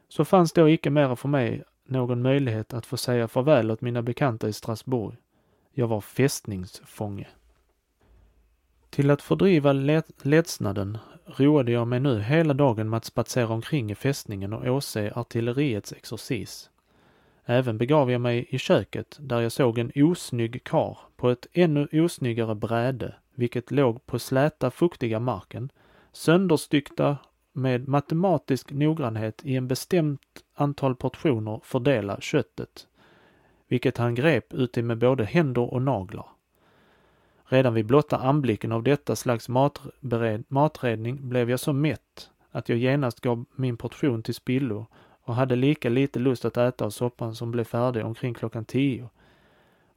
[0.07, 4.01] Så fanns då icke mera för mig någon möjlighet att få säga farväl åt mina
[4.01, 5.15] bekanta i Strasbourg.
[5.74, 7.28] Jag var fästningsfånge.
[8.89, 9.74] Till att fördriva
[10.22, 15.13] ledsnaden roade jag mig nu hela dagen med att spatsera omkring i fästningen och åse
[15.15, 16.70] artilleriets exercis.
[17.45, 21.88] Även begav jag mig i köket där jag såg en osnygg kar på ett ännu
[21.91, 25.72] osnyggare bräde, vilket låg på släta fuktiga marken,
[26.11, 27.18] sönderstyckta
[27.53, 30.22] med matematisk noggrannhet i en bestämt
[30.53, 32.88] antal portioner fördela köttet,
[33.68, 36.28] vilket han grep uti med både händer och naglar.
[37.45, 42.78] Redan vid blotta anblicken av detta slags matbered, matredning blev jag så mätt att jag
[42.78, 44.86] genast gav min portion till spillo
[45.22, 49.09] och hade lika lite lust att äta av soppan som blev färdig omkring klockan tio.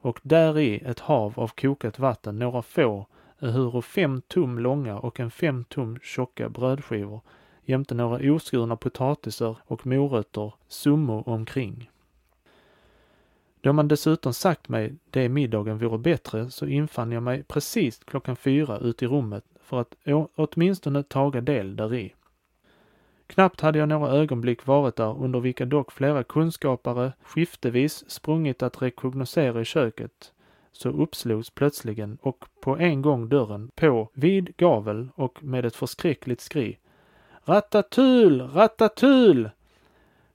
[0.01, 3.07] Och där i ett hav av kokat vatten några få,
[3.39, 7.21] ehuru fem tum långa och en fem tum tjocka brödskivor
[7.65, 11.89] jämte några oskurna potatisar och morötter summo omkring.
[13.61, 18.35] Då man dessutom sagt mig det middagen vore bättre så infann jag mig precis klockan
[18.35, 19.95] fyra ut i rummet för att
[20.35, 22.15] åtminstone taga del däri.
[23.31, 28.81] Knappt hade jag några ögonblick varit där under vilka dock flera kunskapare skiftevis sprungit att
[28.81, 30.33] rekognosera i köket
[30.71, 36.41] så uppslogs plötsligen och på en gång dörren på vid gavel och med ett förskräckligt
[36.41, 36.79] skri.
[37.45, 38.41] Rattatul!
[38.41, 39.49] Rattatul!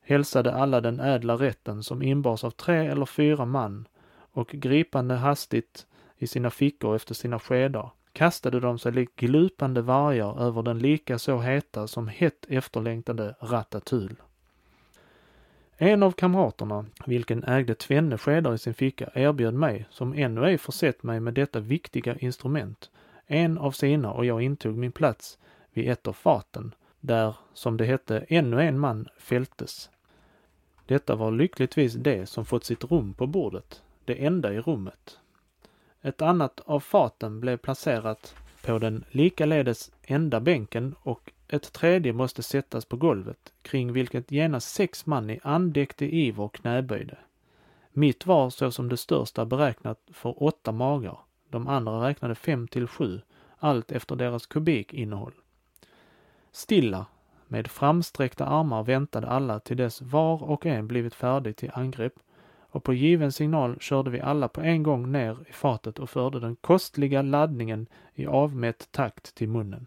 [0.03, 3.89] hälsade alla den ädla rätten som inbars av tre eller fyra man
[4.33, 5.87] och gripande hastigt
[6.19, 11.19] i sina fickor efter sina skedar kastade de sig likt glupande vargar över den lika
[11.19, 14.17] så heta som hett efterlängtade Ratatouille.
[15.77, 20.59] En av kamraterna, vilken ägde tvenne skedar i sin ficka, erbjöd mig, som ännu ej
[20.59, 22.91] försett mig med detta viktiga instrument,
[23.27, 25.39] en av sina och jag intog min plats
[25.73, 29.91] vid ett av faten, där, som det hette, ännu en man fältes.
[30.87, 35.19] Detta var lyckligtvis det som fått sitt rum på bordet, det enda i rummet.
[36.07, 42.43] Ett annat av faten blev placerat på den likaledes enda bänken och ett tredje måste
[42.43, 47.19] sättas på golvet, kring vilket genast sex man i andäktig iver knäböjde.
[47.93, 51.19] Mitt var såsom det största beräknat för åtta magar,
[51.51, 53.21] de andra räknade fem till sju,
[53.59, 55.35] allt efter deras kubikinnehåll.
[56.53, 57.07] Stilla,
[57.47, 62.15] med framsträckta armar väntade alla till dess var och en blivit färdig till angrepp
[62.71, 66.41] och på given signal körde vi alla på en gång ner i fatet och förde
[66.41, 69.87] den kostliga laddningen i avmätt takt till munnen.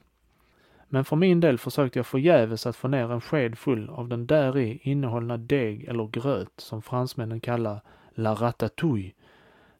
[0.87, 4.27] Men för min del försökte jag förgäves att få ner en sked full av den
[4.27, 7.81] däri innehållna deg eller gröt som fransmännen kallar
[8.13, 9.11] la ratatouille.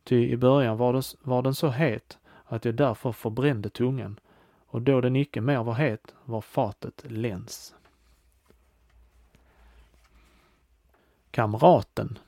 [0.04, 4.20] Ty i början var, det, var den så het att jag därför förbrände tungan
[4.68, 7.76] och då den icke mer var het var fatet läns.
[11.32, 12.20] Kamraten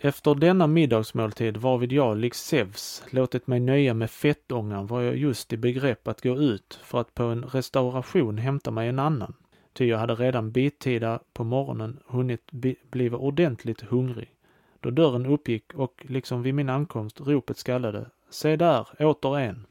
[0.00, 5.52] Efter denna middagsmåltid varvid jag, likt Zeus, låtit mig nöja med fettångan var jag just
[5.52, 9.34] i begrepp att gå ut för att på en restauration hämta mig en annan.
[9.72, 12.50] Ty jag hade redan bittida på morgonen hunnit
[12.90, 14.30] bli ordentligt hungrig.
[14.80, 18.06] Då dörren uppgick och, liksom vid min ankomst, ropet skallade.
[18.30, 19.66] Se där, åter en.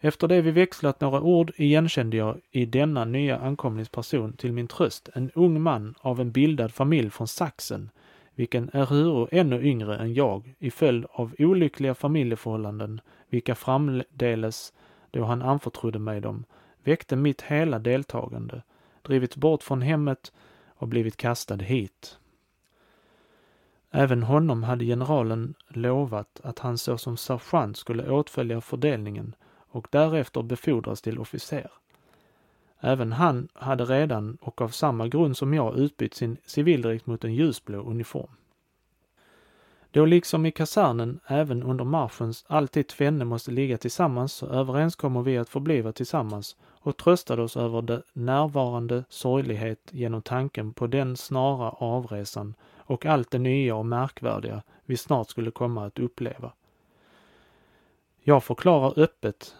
[0.00, 5.08] Efter det vi växlat några ord igenkände jag i denna nya ankomlingsperson till min tröst
[5.14, 7.90] en ung man av en bildad familj från Saxen,
[8.36, 14.72] vilken är huru ännu yngre än jag i följd av olyckliga familjeförhållanden, vilka framdeles,
[15.10, 16.44] då han anförtrodde mig dem,
[16.84, 18.62] väckte mitt hela deltagande,
[19.02, 20.32] drivits bort från hemmet
[20.66, 22.18] och blivit kastad hit.
[23.90, 29.34] Även honom hade generalen lovat att han såsom sergeant skulle åtfölja fördelningen
[29.68, 31.70] och därefter befordras till officer.
[32.80, 37.34] Även han hade redan och av samma grund som jag utbytt sin civildräkt mot en
[37.34, 38.30] ljusblå uniform.
[39.90, 45.38] Då liksom i kasernen även under marschens alltid tvenne måste ligga tillsammans så överenskommer vi
[45.38, 51.70] att förbliva tillsammans och tröstade oss över det närvarande sorglighet genom tanken på den snara
[51.70, 56.52] avresan och allt det nya och märkvärdiga vi snart skulle komma att uppleva.
[58.22, 59.54] Jag förklarar öppet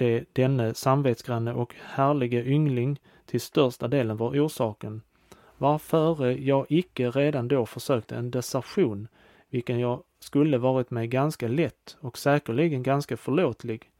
[0.00, 5.02] det denne samvetsgranne och härlige yngling till största delen var orsaken,
[5.58, 9.08] varför jag icke redan då försökte en desertion,
[9.50, 13.90] vilken jag skulle varit mig ganska lätt och säkerligen ganska förlåtlig.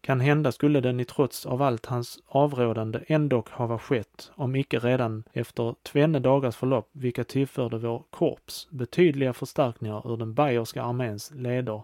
[0.00, 4.78] Kan hända skulle den i trots av allt hans avrådande ändock hava skett, om icke
[4.78, 11.32] redan efter tvenne dagars förlopp, vilka tillförde vår korps betydliga förstärkningar ur den bayerska arméns
[11.34, 11.82] leder,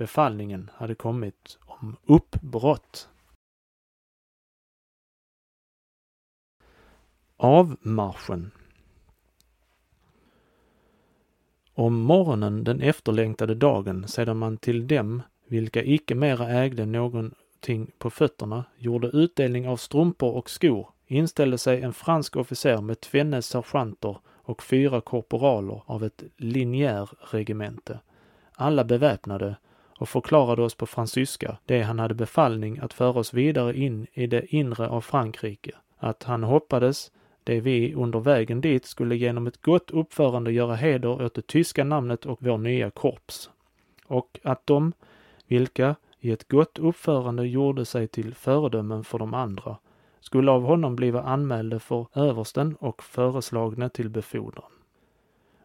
[0.00, 3.08] befallningen hade kommit om uppbrott.
[7.36, 8.50] Avmarschen
[11.74, 18.10] Om morgonen den efterlängtade dagen sedan man till dem, vilka icke mera ägde någonting på
[18.10, 24.18] fötterna, gjorde utdelning av strumpor och skor, inställde sig en fransk officer med tvenne sergeanter
[24.26, 28.00] och fyra korporaler av ett linjärregemente,
[28.54, 29.56] alla beväpnade
[30.00, 34.26] och förklarade oss på fransyska det han hade befallning att föra oss vidare in i
[34.26, 37.10] det inre av Frankrike, att han hoppades
[37.44, 41.84] det vi under vägen dit skulle genom ett gott uppförande göra heder åt det tyska
[41.84, 43.50] namnet och vår nya korps.
[44.06, 44.92] Och att de,
[45.46, 49.76] vilka i ett gott uppförande gjorde sig till föredömen för de andra,
[50.20, 54.70] skulle av honom bliva anmälda för översten och föreslagna till befordran.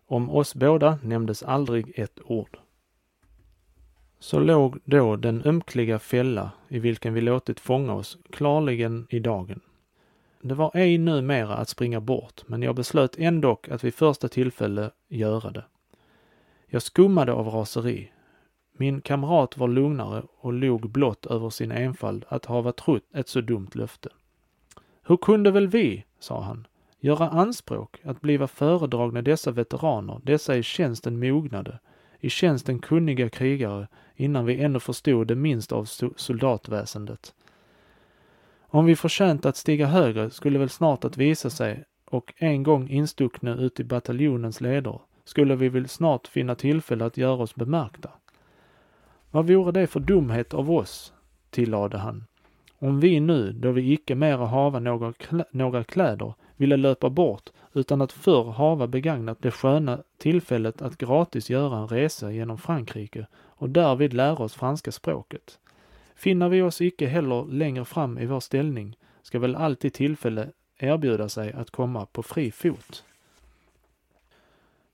[0.08, 2.58] Om oss båda nämndes aldrig ett ord.
[4.20, 9.60] Så låg då den ömkliga fälla i vilken vi låtit fånga oss klarligen i dagen.
[10.42, 14.92] Det var ej numera att springa bort, men jag beslöt ändock att vid första tillfälle
[15.10, 15.66] göra det.
[16.68, 18.12] Jag skummade av raseri.
[18.78, 23.42] Min kamrat var lugnare och log blott över sin enfald att hava trott ett så
[23.42, 24.10] dumt löfte.
[25.04, 26.68] Hur kunde väl vi, sa han,
[27.00, 31.80] göra anspråk att bliva föredragna dessa veteraner, dessa i tjänsten mognade,
[32.20, 35.86] i tjänsten kunniga krigare, innan vi ännu förstod det minsta av
[36.16, 37.34] soldatväsendet.
[38.62, 42.90] Om vi förtjänt att stiga högre skulle väl snart att visa sig och en gång
[42.90, 48.10] instuckna ut i bataljonens leder skulle vi väl snart finna tillfälle att göra oss bemärkta.
[49.32, 51.14] Vad vore det för dumhet av oss,
[51.50, 52.26] tillade han,
[52.80, 55.14] om vi nu, då vi icke mera hava några,
[55.52, 61.50] några kläder, ville löpa bort, utan att förr hava begagnat det sköna tillfället att gratis
[61.50, 65.60] göra en resa genom Frankrike och därvid lära oss franska språket.
[66.16, 71.30] Finner vi oss icke heller längre fram i vår ställning, ska väl alltid tillfälle erbjuda
[71.30, 73.04] sig att komma på fri fot.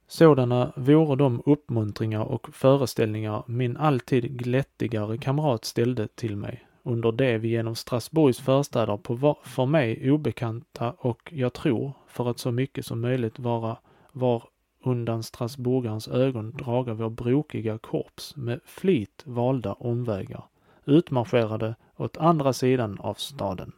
[0.07, 7.37] Sådana vore de uppmuntringar och föreställningar min alltid glättigare kamrat ställde till mig under det
[7.37, 12.85] vi genom Strasbourgs förstäder på för mig obekanta och jag tror, för att så mycket
[12.85, 13.77] som möjligt vara
[14.11, 14.43] var
[14.83, 20.43] undan strasburgarens ögon draga vår brokiga korps med flit valda omvägar,
[20.85, 23.71] utmarscherade åt andra sidan av staden.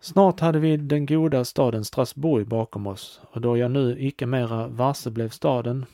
[0.00, 4.68] Snart hade vi den goda staden Strasbourg bakom oss och då jag nu icke mera
[4.68, 5.86] varse blev staden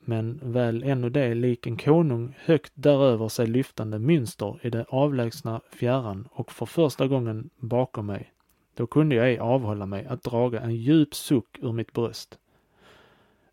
[0.00, 5.60] men väl ännu det lik en konung högt däröver sig lyftande mönster i det avlägsna
[5.72, 8.32] fjärran och för första gången bakom mig.
[8.74, 12.38] Då kunde jag ej avhålla mig att draga en djup suck ur mitt bröst.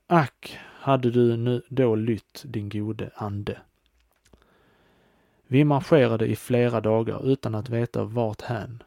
[0.07, 3.57] Ack, hade du nu då lytt din gode ande.
[5.47, 8.83] Vi marscherade i flera dagar utan att veta vart hän.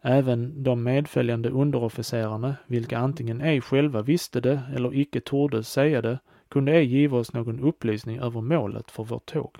[0.00, 6.18] Även de medföljande underofficerarna, vilka antingen ej själva visste det eller icke torde säga det,
[6.48, 9.58] kunde ej giva oss någon upplysning över målet för vårt tåg.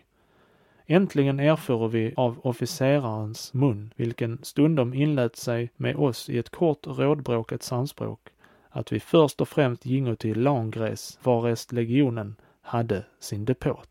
[0.86, 6.86] Äntligen erfor vi av officerarens mun, vilken stundom inlät sig med oss i ett kort
[6.86, 8.28] rådbråkat samspråk,
[8.68, 13.88] att vi först och främst gingo till Langres, varest legionen hade sin depåt.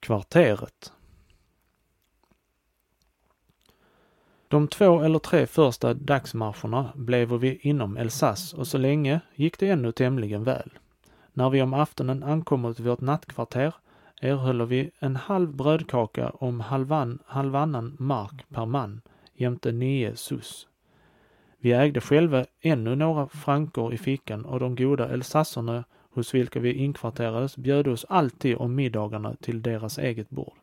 [0.00, 0.92] Kvarteret
[4.52, 9.68] De två eller tre första dagsmarscherna blev vi inom Elsass och så länge gick det
[9.68, 10.70] ännu tämligen väl.
[11.32, 13.74] När vi om aftonen ankom till vårt nattkvarter
[14.20, 19.00] erhöll vi en halv brödkaka om halvan, halvannan mark per man
[19.34, 20.68] jämte nio sus.
[21.58, 26.72] Vi ägde själva ännu några frankor i fickan och de goda elsasserna hos vilka vi
[26.72, 30.58] inkvarterades bjöd oss alltid om middagarna till deras eget bord.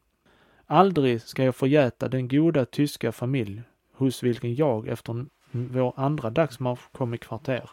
[0.65, 3.63] Aldrig ska jag förgäta den goda tyska familj
[3.99, 7.69] hos vilken jag efter vår andra dagsmarsch kom i kvarter.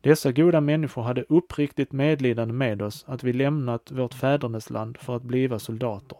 [0.00, 5.22] Dessa goda människor hade uppriktigt medlidande med oss att vi lämnat vårt fädernesland för att
[5.22, 6.18] bliva soldater.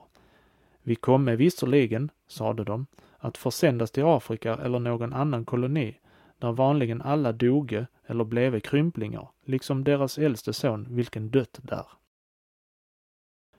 [0.82, 2.86] Vi komme visserligen, sade de,
[3.18, 5.96] att försändas till Afrika eller någon annan koloni,
[6.38, 11.86] där vanligen alla doge eller bleve krymplingar, liksom deras äldste son, vilken dött där.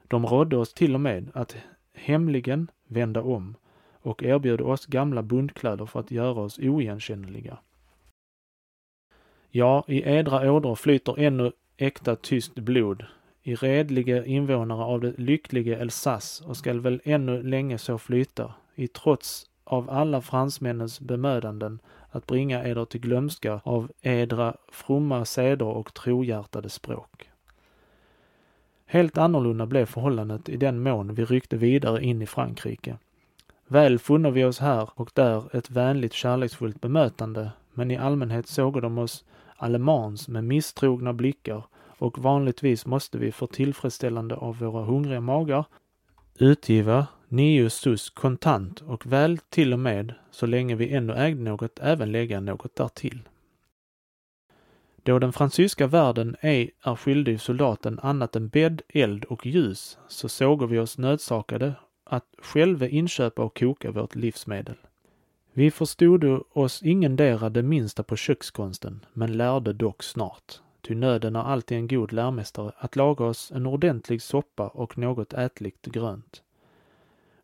[0.08, 1.56] De rådde oss till och med att
[1.93, 3.56] hemligen vända om
[4.06, 7.58] och erbjuder oss gamla bundkläder för att göra oss oigenkännliga.
[9.49, 13.06] Ja, i edra ådror flyter ännu äkta tyst blod,
[13.43, 18.88] i redlige invånare av det lyckliga Elsass och skall väl ännu länge så flyta, i
[18.88, 21.80] trots av alla fransmännens bemödanden
[22.10, 27.30] att bringa eder till glömska av edra fromma seder och trohjärtade språk.
[28.86, 32.97] Helt annorlunda blev förhållandet i den mån vi ryckte vidare in i Frankrike.
[33.68, 38.82] Väl funno vi oss här och där ett vänligt kärleksfullt bemötande, men i allmänhet såg
[38.82, 41.63] de oss allemans med misstrogna blickar
[41.97, 45.66] och vanligtvis måste vi för tillfredsställande av våra hungriga magar
[46.39, 51.80] utgiva nio sus kontant och väl till och med, så länge vi ännu ägde något,
[51.80, 53.20] även lägga något därtill.
[55.03, 60.30] Då den fransyska världen ej är skyldig soldaten annat än bädd, eld och ljus, så
[60.30, 61.74] såg vi oss nödsakade
[62.06, 64.76] att själva inköpa och koka vårt livsmedel.
[65.53, 71.43] Vi förstod oss ingendera det minsta på kökskonsten, men lärde dock snart, ty nöden är
[71.43, 76.43] alltid en god lärmästare, att laga oss en ordentlig soppa och något ätligt grönt.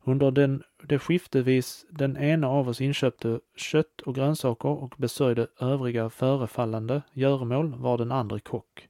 [0.04, 6.10] Under den, det skiftevis den ena av oss inköpte kött och grönsaker och besörjde övriga
[6.10, 8.88] förefallande göromål var den andra kock.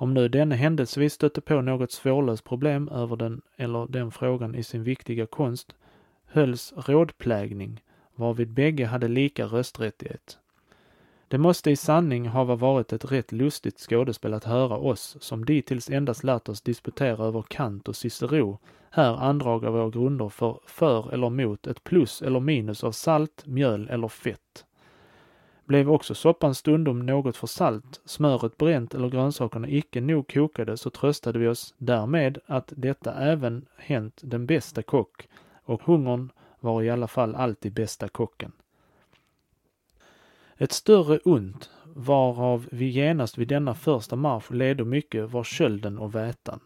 [0.00, 4.62] Om nu denne händelsevis stötte på något svårlöst problem över den eller den frågan i
[4.62, 5.74] sin viktiga konst
[6.26, 7.80] hölls rådplägning,
[8.14, 10.38] varvid bägge hade lika rösträttighet.
[11.28, 15.90] Det måste i sanning hava varit ett rätt lustigt skådespel att höra oss, som dittills
[15.90, 18.58] endast lärt oss disputera över Kant och Cicero,
[18.90, 23.88] här andraga våra grunder för för eller mot ett plus eller minus av salt, mjöl
[23.88, 24.64] eller fett.
[25.70, 30.90] Blev också soppan stundom något för salt, smöret bränt eller grönsakerna icke nog kokade så
[30.90, 35.28] tröstade vi oss därmed att detta även hänt den bästa kock
[35.64, 38.52] och hungern var i alla fall alltid bästa kocken.
[40.56, 46.14] Ett större ont, varav vi genast vid denna första marsch ledo mycket, var kölden och
[46.14, 46.60] vätan.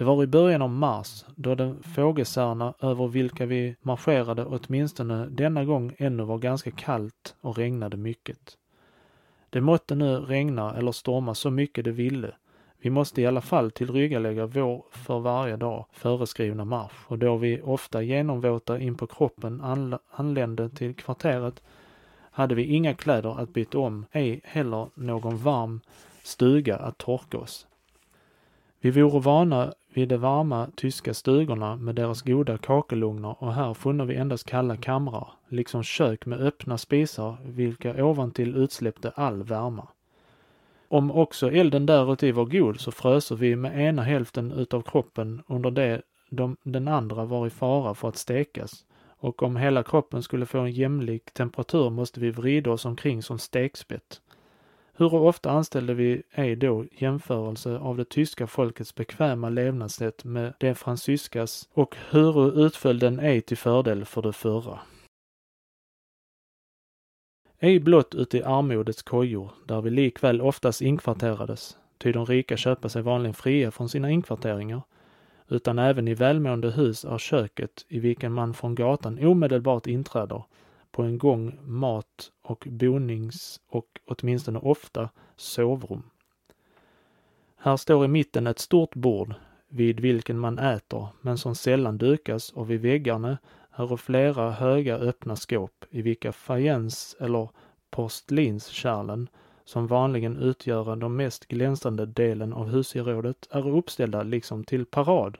[0.00, 5.64] Det var i början av mars, då den fågelsärna över vilka vi marscherade åtminstone denna
[5.64, 8.56] gång ännu var ganska kallt och regnade mycket.
[9.50, 12.32] Det måtte nu regna eller storma så mycket det ville.
[12.78, 17.62] Vi måste i alla fall tillryggalägga vår för varje dag föreskrivna marsch och då vi
[17.62, 19.60] ofta genomvåta in på kroppen
[20.10, 21.62] anlände till kvarteret
[22.30, 25.80] hade vi inga kläder att byta om, ej heller någon varm
[26.22, 27.66] stuga att torka oss.
[28.80, 34.04] Vi vore vana vid de varma tyska stugorna med deras goda kakelugnar och här funne
[34.04, 39.88] vi endast kalla kamrar, liksom kök med öppna spisar, vilka ovantill utsläppte all värma.
[40.88, 45.70] Om också elden däruti var god så fröser vi med ena hälften utav kroppen under
[45.70, 48.84] det de, den andra var i fara för att stekas
[49.20, 53.38] och om hela kroppen skulle få en jämlik temperatur måste vi vrida oss omkring som
[53.38, 54.20] stekspett.
[55.00, 60.74] Hur ofta anställde vi ej då jämförelse av det tyska folkets bekväma levnadssätt med det
[60.74, 64.80] fransyskas och hur utföll den ej till fördel för det förra.
[67.58, 73.02] Ej blott uti armodets kojor, där vi likväl oftast inkvarterades, ty de rika köpa sig
[73.02, 74.82] vanligen fria från sina inkvarteringar,
[75.48, 80.44] utan även i välmående hus är köket, i vilken man från gatan omedelbart inträder,
[80.92, 86.02] på en gång mat och bonings och åtminstone ofta sovrum.
[87.56, 89.34] Här står i mitten ett stort bord
[89.68, 93.38] vid vilken man äter, men som sällan dukas och vid väggarna
[93.72, 97.48] är flera höga öppna skåp i vilka fajens eller
[97.90, 99.28] porslinskärlen
[99.64, 105.38] som vanligen utgör den mest glänsande delen av husgerådet är uppställda liksom till parad.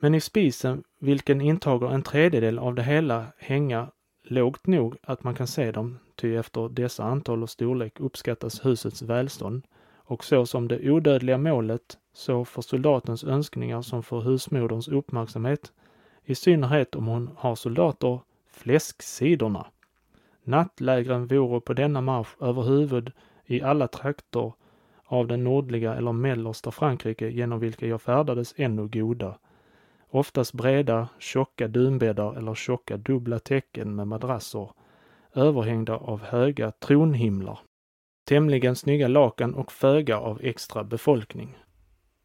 [0.00, 3.90] Men i spisen, vilken intager en tredjedel av det hela, hänga
[4.30, 9.02] lågt nog att man kan se dem, ty efter dessa antal och storlek uppskattas husets
[9.02, 9.62] välstånd,
[9.96, 15.72] och så som det odödliga målet, så för soldatens önskningar som för husmoderns uppmärksamhet,
[16.24, 18.20] i synnerhet om hon har soldater,
[18.50, 19.66] fläsksidorna.
[20.44, 23.12] Nattlägren vore på denna marsch överhuvud
[23.46, 24.52] i alla trakter
[25.04, 29.38] av den nordliga eller mellersta Frankrike genom vilka jag färdades ännu goda,
[30.10, 34.70] oftast breda, tjocka dunbäddar eller tjocka dubbla täcken med madrasser,
[35.34, 37.58] överhängda av höga tronhimlar.
[38.24, 41.56] Tämligen snygga lakan och föga av extra befolkning.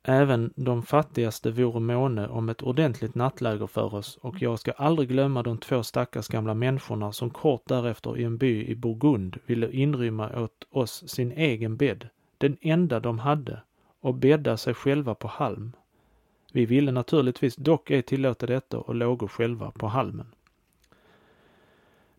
[0.05, 5.09] Även de fattigaste vore måne om ett ordentligt nattläger för oss och jag ska aldrig
[5.09, 9.71] glömma de två stackars gamla människorna som kort därefter i en by i Burgund ville
[9.71, 13.61] inrymma åt oss sin egen bädd, den enda de hade,
[14.01, 15.73] och bädda sig själva på halm.
[16.55, 20.27] Vi ville naturligtvis dock ej tillåta detta och låg själva på halmen.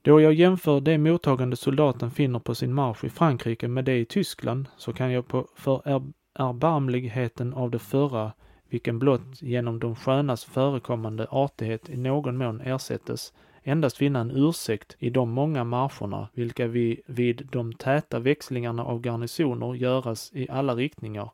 [0.02, 4.04] Då jag jämför det mottagande soldaten finner på sin marsch i Frankrike med det i
[4.04, 5.82] Tyskland så kan jag på, för
[6.34, 8.32] erbarmligheten av det förra,
[8.68, 13.32] vilken blott genom de skönas förekommande artighet i någon mån ersättes,
[13.62, 19.00] endast finna en ursäkt i de många marscherna, vilka vi vid de täta växlingarna av
[19.00, 21.30] garnisoner göras i alla riktningar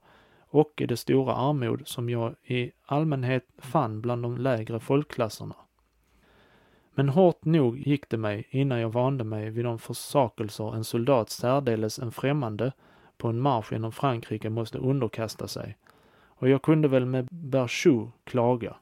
[0.51, 5.55] och i det stora armod som jag i allmänhet fann bland de lägre folkklasserna.
[6.95, 11.31] Men hårt nog gick det mig innan jag vande mig vid de försakelser en soldat
[11.31, 12.73] särdeles en främmande
[13.17, 15.77] på en marsch genom Frankrike måste underkasta sig.
[16.27, 18.77] Och jag kunde väl med Berchou klaga.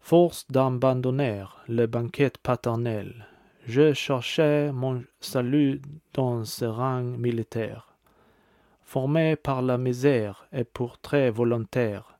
[0.00, 3.22] Force d'abandonner le banquet paternel.
[3.64, 5.82] Je cherchais mon salut
[6.12, 7.87] dans ce rang militaire.
[8.88, 12.18] Formé par la misère et pour très volontaire,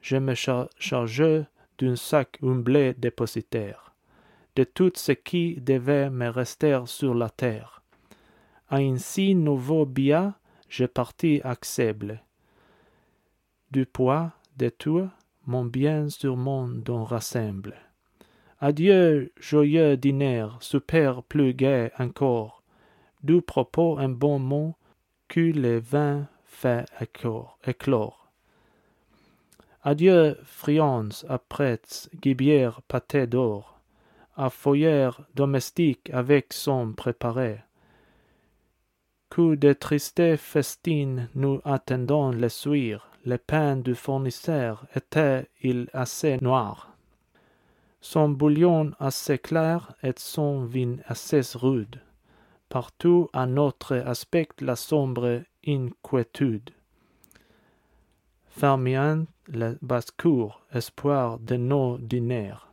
[0.00, 1.44] je me charge
[1.78, 3.92] d'un sac humblé dépositaire
[4.56, 7.82] de tout ce qui devait me rester sur la terre.
[8.70, 8.96] À un
[9.34, 10.34] nouveau bien,
[10.70, 12.22] je partis accessible.
[13.70, 15.10] Du poids de tout,
[15.44, 17.74] mon bien sur mon don rassemble.
[18.58, 22.62] Adieu, joyeux dîner, super plus gai encore.
[23.22, 24.76] Du propos un bon mot
[25.28, 28.30] que le vin fait éclore.
[29.82, 31.80] Adieu, friands, après
[32.22, 33.80] gibière pâté d'or,
[34.36, 37.60] à foyer domestique avec son préparé.
[39.30, 46.96] Que de tristes festines nous attendons le soir, le pain du fournisseur était-il assez noir?
[48.06, 52.00] son bouillon assez clair et son vin assez rude.
[52.68, 56.70] Partout à notre aspect la sombre inquiétude.
[58.48, 62.68] Fermiant la basse-cour, espoir de nos dîners.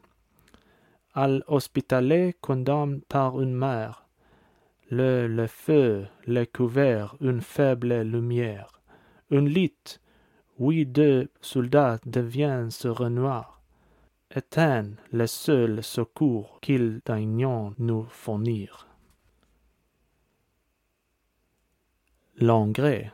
[1.14, 4.08] Al hospitalet condamne par une mère,
[4.90, 8.82] le, le feu, le couvert, une faible lumière,
[9.32, 10.00] un lit,
[10.58, 13.54] oui deux soldats deviennent ce renoir
[14.36, 18.88] éteint le seul secours qu'ils daignent nous fournir.
[22.36, 23.12] Langré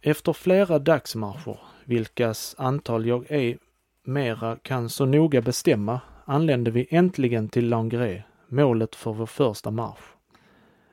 [0.00, 3.58] Efter flera dagsmarscher, vilkas antal jag ej
[4.04, 10.16] mera kan så noga bestämma, anlände vi äntligen till Langré, målet för vår första marsch.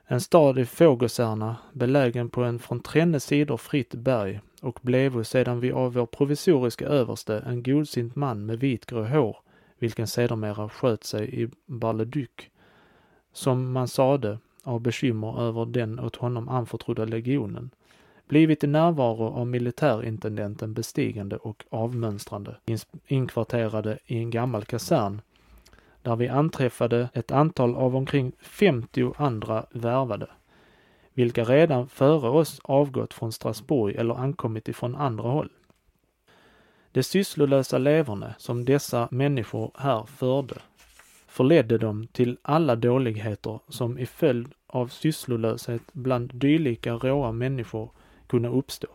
[0.06, 5.60] En stad i Fågelsärna, belägen på en från trenne sidor fritt berg och blevo sedan
[5.60, 9.36] vi av vår provisoriska överste en godsint man med vitgrå hår,
[9.78, 12.30] vilken sedermera sköt sig i Balleduc,
[13.32, 17.70] som man sade av bekymmer över den åt honom anförtrodda legionen,
[18.28, 22.56] blivit i närvaro av militärintendenten bestigande och avmönstrande,
[23.06, 25.20] inkvarterade i en gammal kasern
[26.02, 30.26] där vi anträffade ett antal av omkring 50 andra värvade,
[31.14, 35.50] vilka redan före oss avgått från Strasbourg eller ankommit ifrån andra håll.
[36.92, 40.54] Det sysslolösa leverne som dessa människor här förde
[41.36, 47.90] förledde dem till alla dåligheter som i följd av sysslolöshet bland dylika råa människor
[48.26, 48.88] kunna uppstå.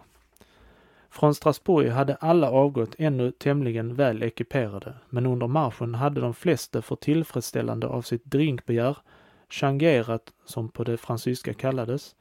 [1.09, 6.81] Från Strasbourg hade alla avgått ännu tämligen väl ekiperade, men under marschen hade de flesta
[6.81, 8.97] för tillfredsställande av sitt drinkbegär
[9.49, 12.15] changerat, som på det fransyska kallades,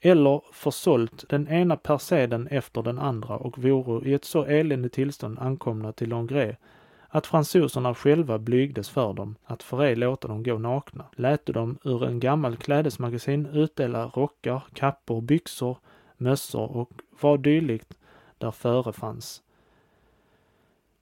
[0.00, 5.38] eller försålt den ena perseden efter den andra och voro i ett så eländigt tillstånd
[5.38, 6.56] ankomna till Longré
[7.10, 11.78] att fransoserna själva blygdes för dem att för ej låta dem gå nakna, läte dem
[11.84, 15.78] ur en gammal klädesmagasin utdela rockar, kappor, byxor,
[16.16, 16.90] mössor och
[17.20, 17.98] vad dylikt
[18.38, 19.42] där före fanns.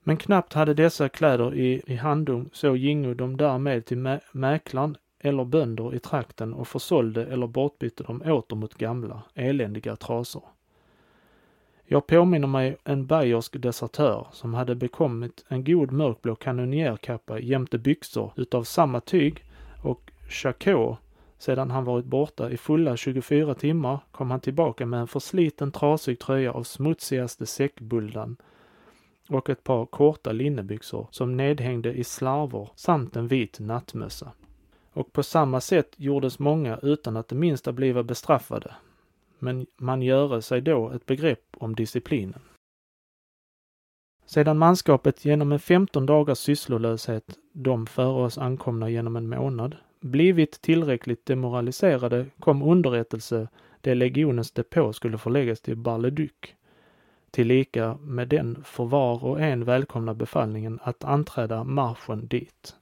[0.03, 4.97] Men knappt hade dessa kläder i, i handom så gingo de därmed till mä mäklaren
[5.21, 10.43] eller bönder i trakten och försålde eller bortbytte dem åter mot gamla, eländiga trasor.
[11.91, 18.33] Jag påminner mig en bayersk desertör som hade bekommit en god mörkblå kanonjärkappa jämte byxor
[18.37, 19.45] utav samma tyg
[19.85, 20.99] och chacot
[21.39, 26.19] sedan han varit borta i fulla 24 timmar kom han tillbaka med en försliten trasig
[26.19, 28.37] tröja av smutsigaste säckbuldan
[29.29, 34.33] och ett par korta linnebyxor som nedhängde i slarvor samt en vit nattmössa.
[34.93, 38.75] Och på samma sätt gjordes många utan att det minsta bliva bestraffade.
[39.39, 42.41] Men man göre sig då ett begrepp om disciplinen.
[44.27, 50.61] Sedan manskapet genom en 15 dagars sysslolöshet, de före oss ankomna genom en månad, blivit
[50.63, 53.49] tillräckligt demoraliserade kom underrättelse
[53.81, 56.31] det legionens depå skulle förläggas till Bar Leduc,
[57.31, 62.77] tillika med den för var och en välkomna befallningen att anträda marschen dit.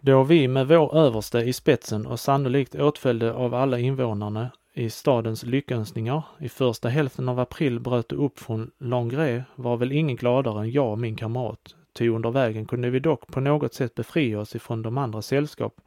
[0.00, 5.42] Då vi med vår överste i spetsen och sannolikt åtföljde av alla invånarna i stadens
[5.42, 10.70] lyckönskningar i första hälften av april bröt upp från Langré var väl ingen gladare än
[10.70, 14.54] jag och min kamrat, ty under vägen kunde vi dock på något sätt befria oss
[14.54, 15.80] ifrån de andra sällskap,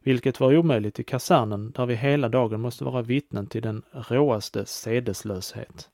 [0.00, 4.66] vilket var omöjligt i kasernen där vi hela dagen måste vara vittnen till den råaste
[4.66, 5.88] sedeslöshet.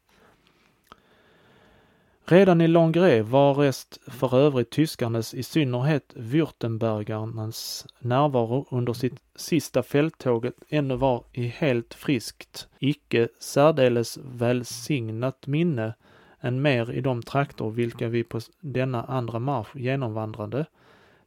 [2.31, 9.83] Redan i Longré var rest för övrigt tyskarnas, i synnerhet Württembergarnas närvaro under sitt sista
[9.83, 15.95] fälttåget ännu var i helt friskt, icke särdeles välsignat minne
[16.41, 20.67] än mer i de trakter vilka vi på denna andra marsch genomvandrade,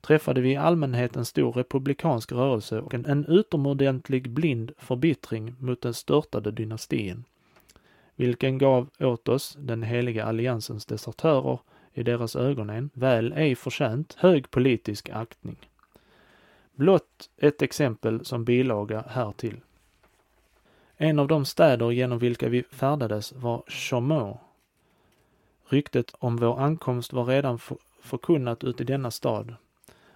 [0.02, 5.82] träffade vi i allmänhet en stor republikansk rörelse och en, en utomordentlig blind förbittring mot
[5.82, 7.24] den störtade dynastin,
[8.22, 11.60] vilken gav åt oss, den heliga alliansens desertörer,
[11.94, 15.58] i deras ögon en, väl ej förtjänt, hög politisk aktning.
[16.76, 19.62] Blott ett exempel som bilaga härtill.
[20.98, 24.38] En av de städer genom vilka vi färdades var Chaumont.
[25.66, 27.60] Ryktet om vår ankomst var redan
[28.02, 29.56] förkunnat ut i denna stad.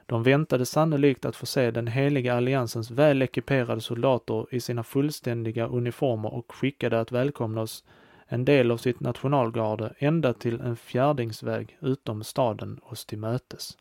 [0.06, 5.68] De väntade sannolikt att få se den heliga alliansens väl ekiperade soldater i sina fullständiga
[5.68, 7.84] uniformer och skickade att välkomna oss
[8.28, 13.78] en del av sitt nationalgarde ända till en fjärdingsväg utom staden oss till mötes.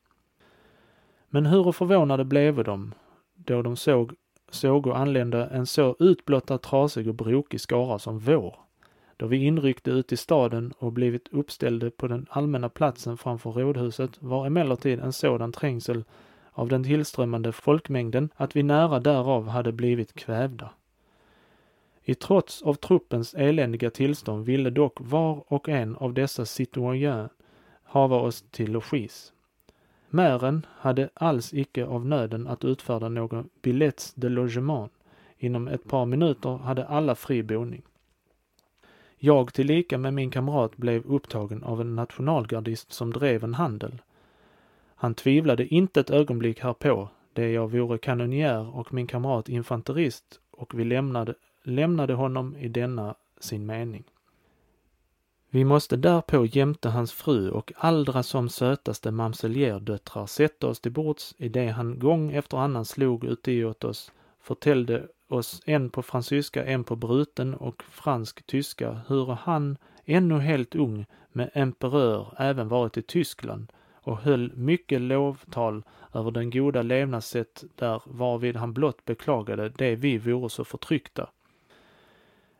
[1.28, 2.94] Men hur förvånade blev de
[3.34, 4.14] då de såg
[4.50, 8.63] såg och anlände en så utblottad, trasig och brokig skara som vår.
[9.16, 14.22] Då vi inryckte ut i staden och blivit uppställde på den allmänna platsen framför rådhuset
[14.22, 16.04] var emellertid en sådan trängsel
[16.52, 20.70] av den tillströmmande folkmängden att vi nära därav hade blivit kvävda.
[22.02, 27.30] I trots av truppens eländiga tillstånd ville dock var och en av dessa citoyens
[27.82, 29.32] hava oss till logis.
[30.10, 34.92] Mären hade alls icke av nöden att utfärda någon billets de logement.
[35.38, 37.82] Inom ett par minuter hade alla fri boning.
[39.24, 44.02] Jag tillika med min kamrat blev upptagen av en nationalgardist som drev en handel.
[44.94, 50.78] Han tvivlade inte ett ögonblick härpå, det jag vore kanonjär och min kamrat infanterist och
[50.78, 54.04] vi lämnade, lämnade honom i denna sin mening.
[55.50, 61.34] Vi måste därpå jämte hans fru och allra som sötaste mamseljerdöttrar sätta oss till bords
[61.38, 66.64] i det han gång efter annan slog uti åt oss, förtällde oss en på fransyska,
[66.64, 73.02] en på bruten och fransk-tyska hur han, ännu helt ung, med emperör även varit i
[73.02, 75.82] Tyskland och höll mycket lovtal
[76.12, 81.30] över den goda levnadssätt där varvid han blott beklagade det vi vore så förtryckta.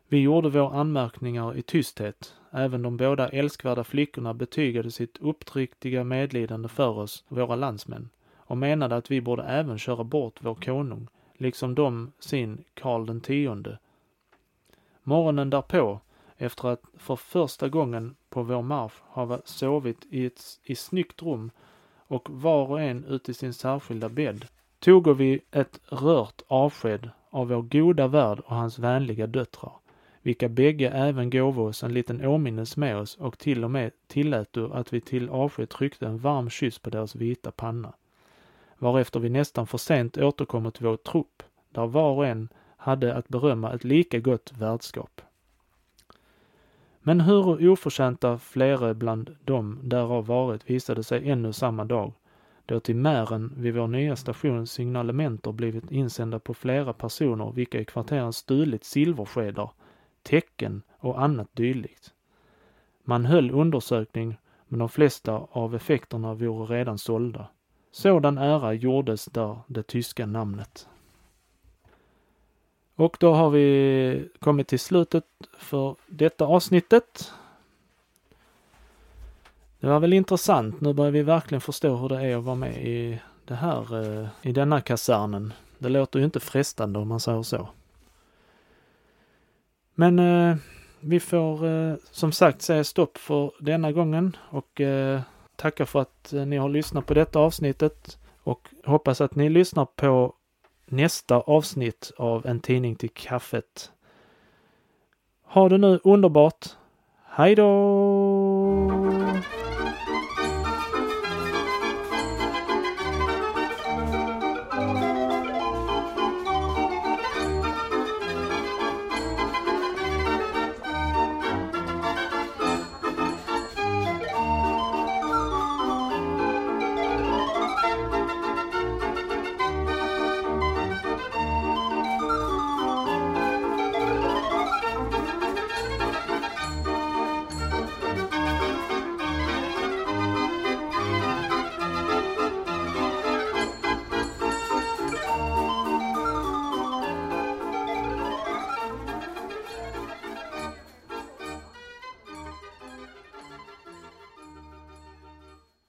[0.07, 6.67] Vi gjorde våra anmärkningar i tysthet, Även de båda älskvärda flickorna betygade sitt uppriktiga medlidande
[6.67, 11.07] för oss, våra landsmän, och menade att vi borde även köra bort vår konung,
[11.37, 13.79] liksom de sin Karl den tionde.
[15.03, 15.99] Morgonen därpå,
[16.37, 21.51] efter att för första gången på vår marsch ha sovit i ett i snyggt rum
[22.07, 24.47] och var och en ute i sin särskilda bädd,
[24.79, 29.73] tog vi ett rört avsked av vår goda värd och hans vänliga döttrar
[30.25, 34.53] vilka bägge även gåvo oss en liten åminnelse med oss och till och med tillät
[34.53, 37.93] du att vi till avsked tryckte en varm kyss på deras vita panna.
[38.77, 43.27] Varefter vi nästan för sent återkommer till vår trupp, där var och en hade att
[43.27, 45.21] berömma ett lika gott värdskap.
[46.99, 52.13] Men hur oförtjänta flera bland dem därav varit visade sig ännu samma dag,
[52.65, 57.85] då till Mären vid vår nya station signalementer blivit insända på flera personer vilka i
[57.85, 59.69] kvarteren stulit silverskedar
[60.23, 62.13] tecken och annat dylikt.
[63.03, 67.47] Man höll undersökning, men de flesta av effekterna vore redan sålda.
[67.95, 70.87] Sådan ära gjordes där det tyska namnet.
[72.95, 75.23] Och då har vi kommit till slutet
[75.57, 77.31] för detta avsnittet.
[79.79, 80.81] Det var väl intressant.
[80.81, 84.27] Nu börjar vi verkligen förstå hur det är att vara med i det här, eh,
[84.41, 85.53] i denna kasernen.
[85.77, 87.69] Det låter ju inte frestande om man säger så.
[89.93, 90.57] Men eh,
[90.99, 95.21] vi får eh, som sagt säga stopp för denna gången och eh,
[95.55, 99.49] Tackar tacka för att eh, ni har lyssnat på detta avsnittet och hoppas att ni
[99.49, 100.33] lyssnar på
[100.85, 103.91] nästa avsnitt av En tidning till kaffet.
[105.43, 106.65] Ha det nu underbart.
[107.25, 108.44] Hej då!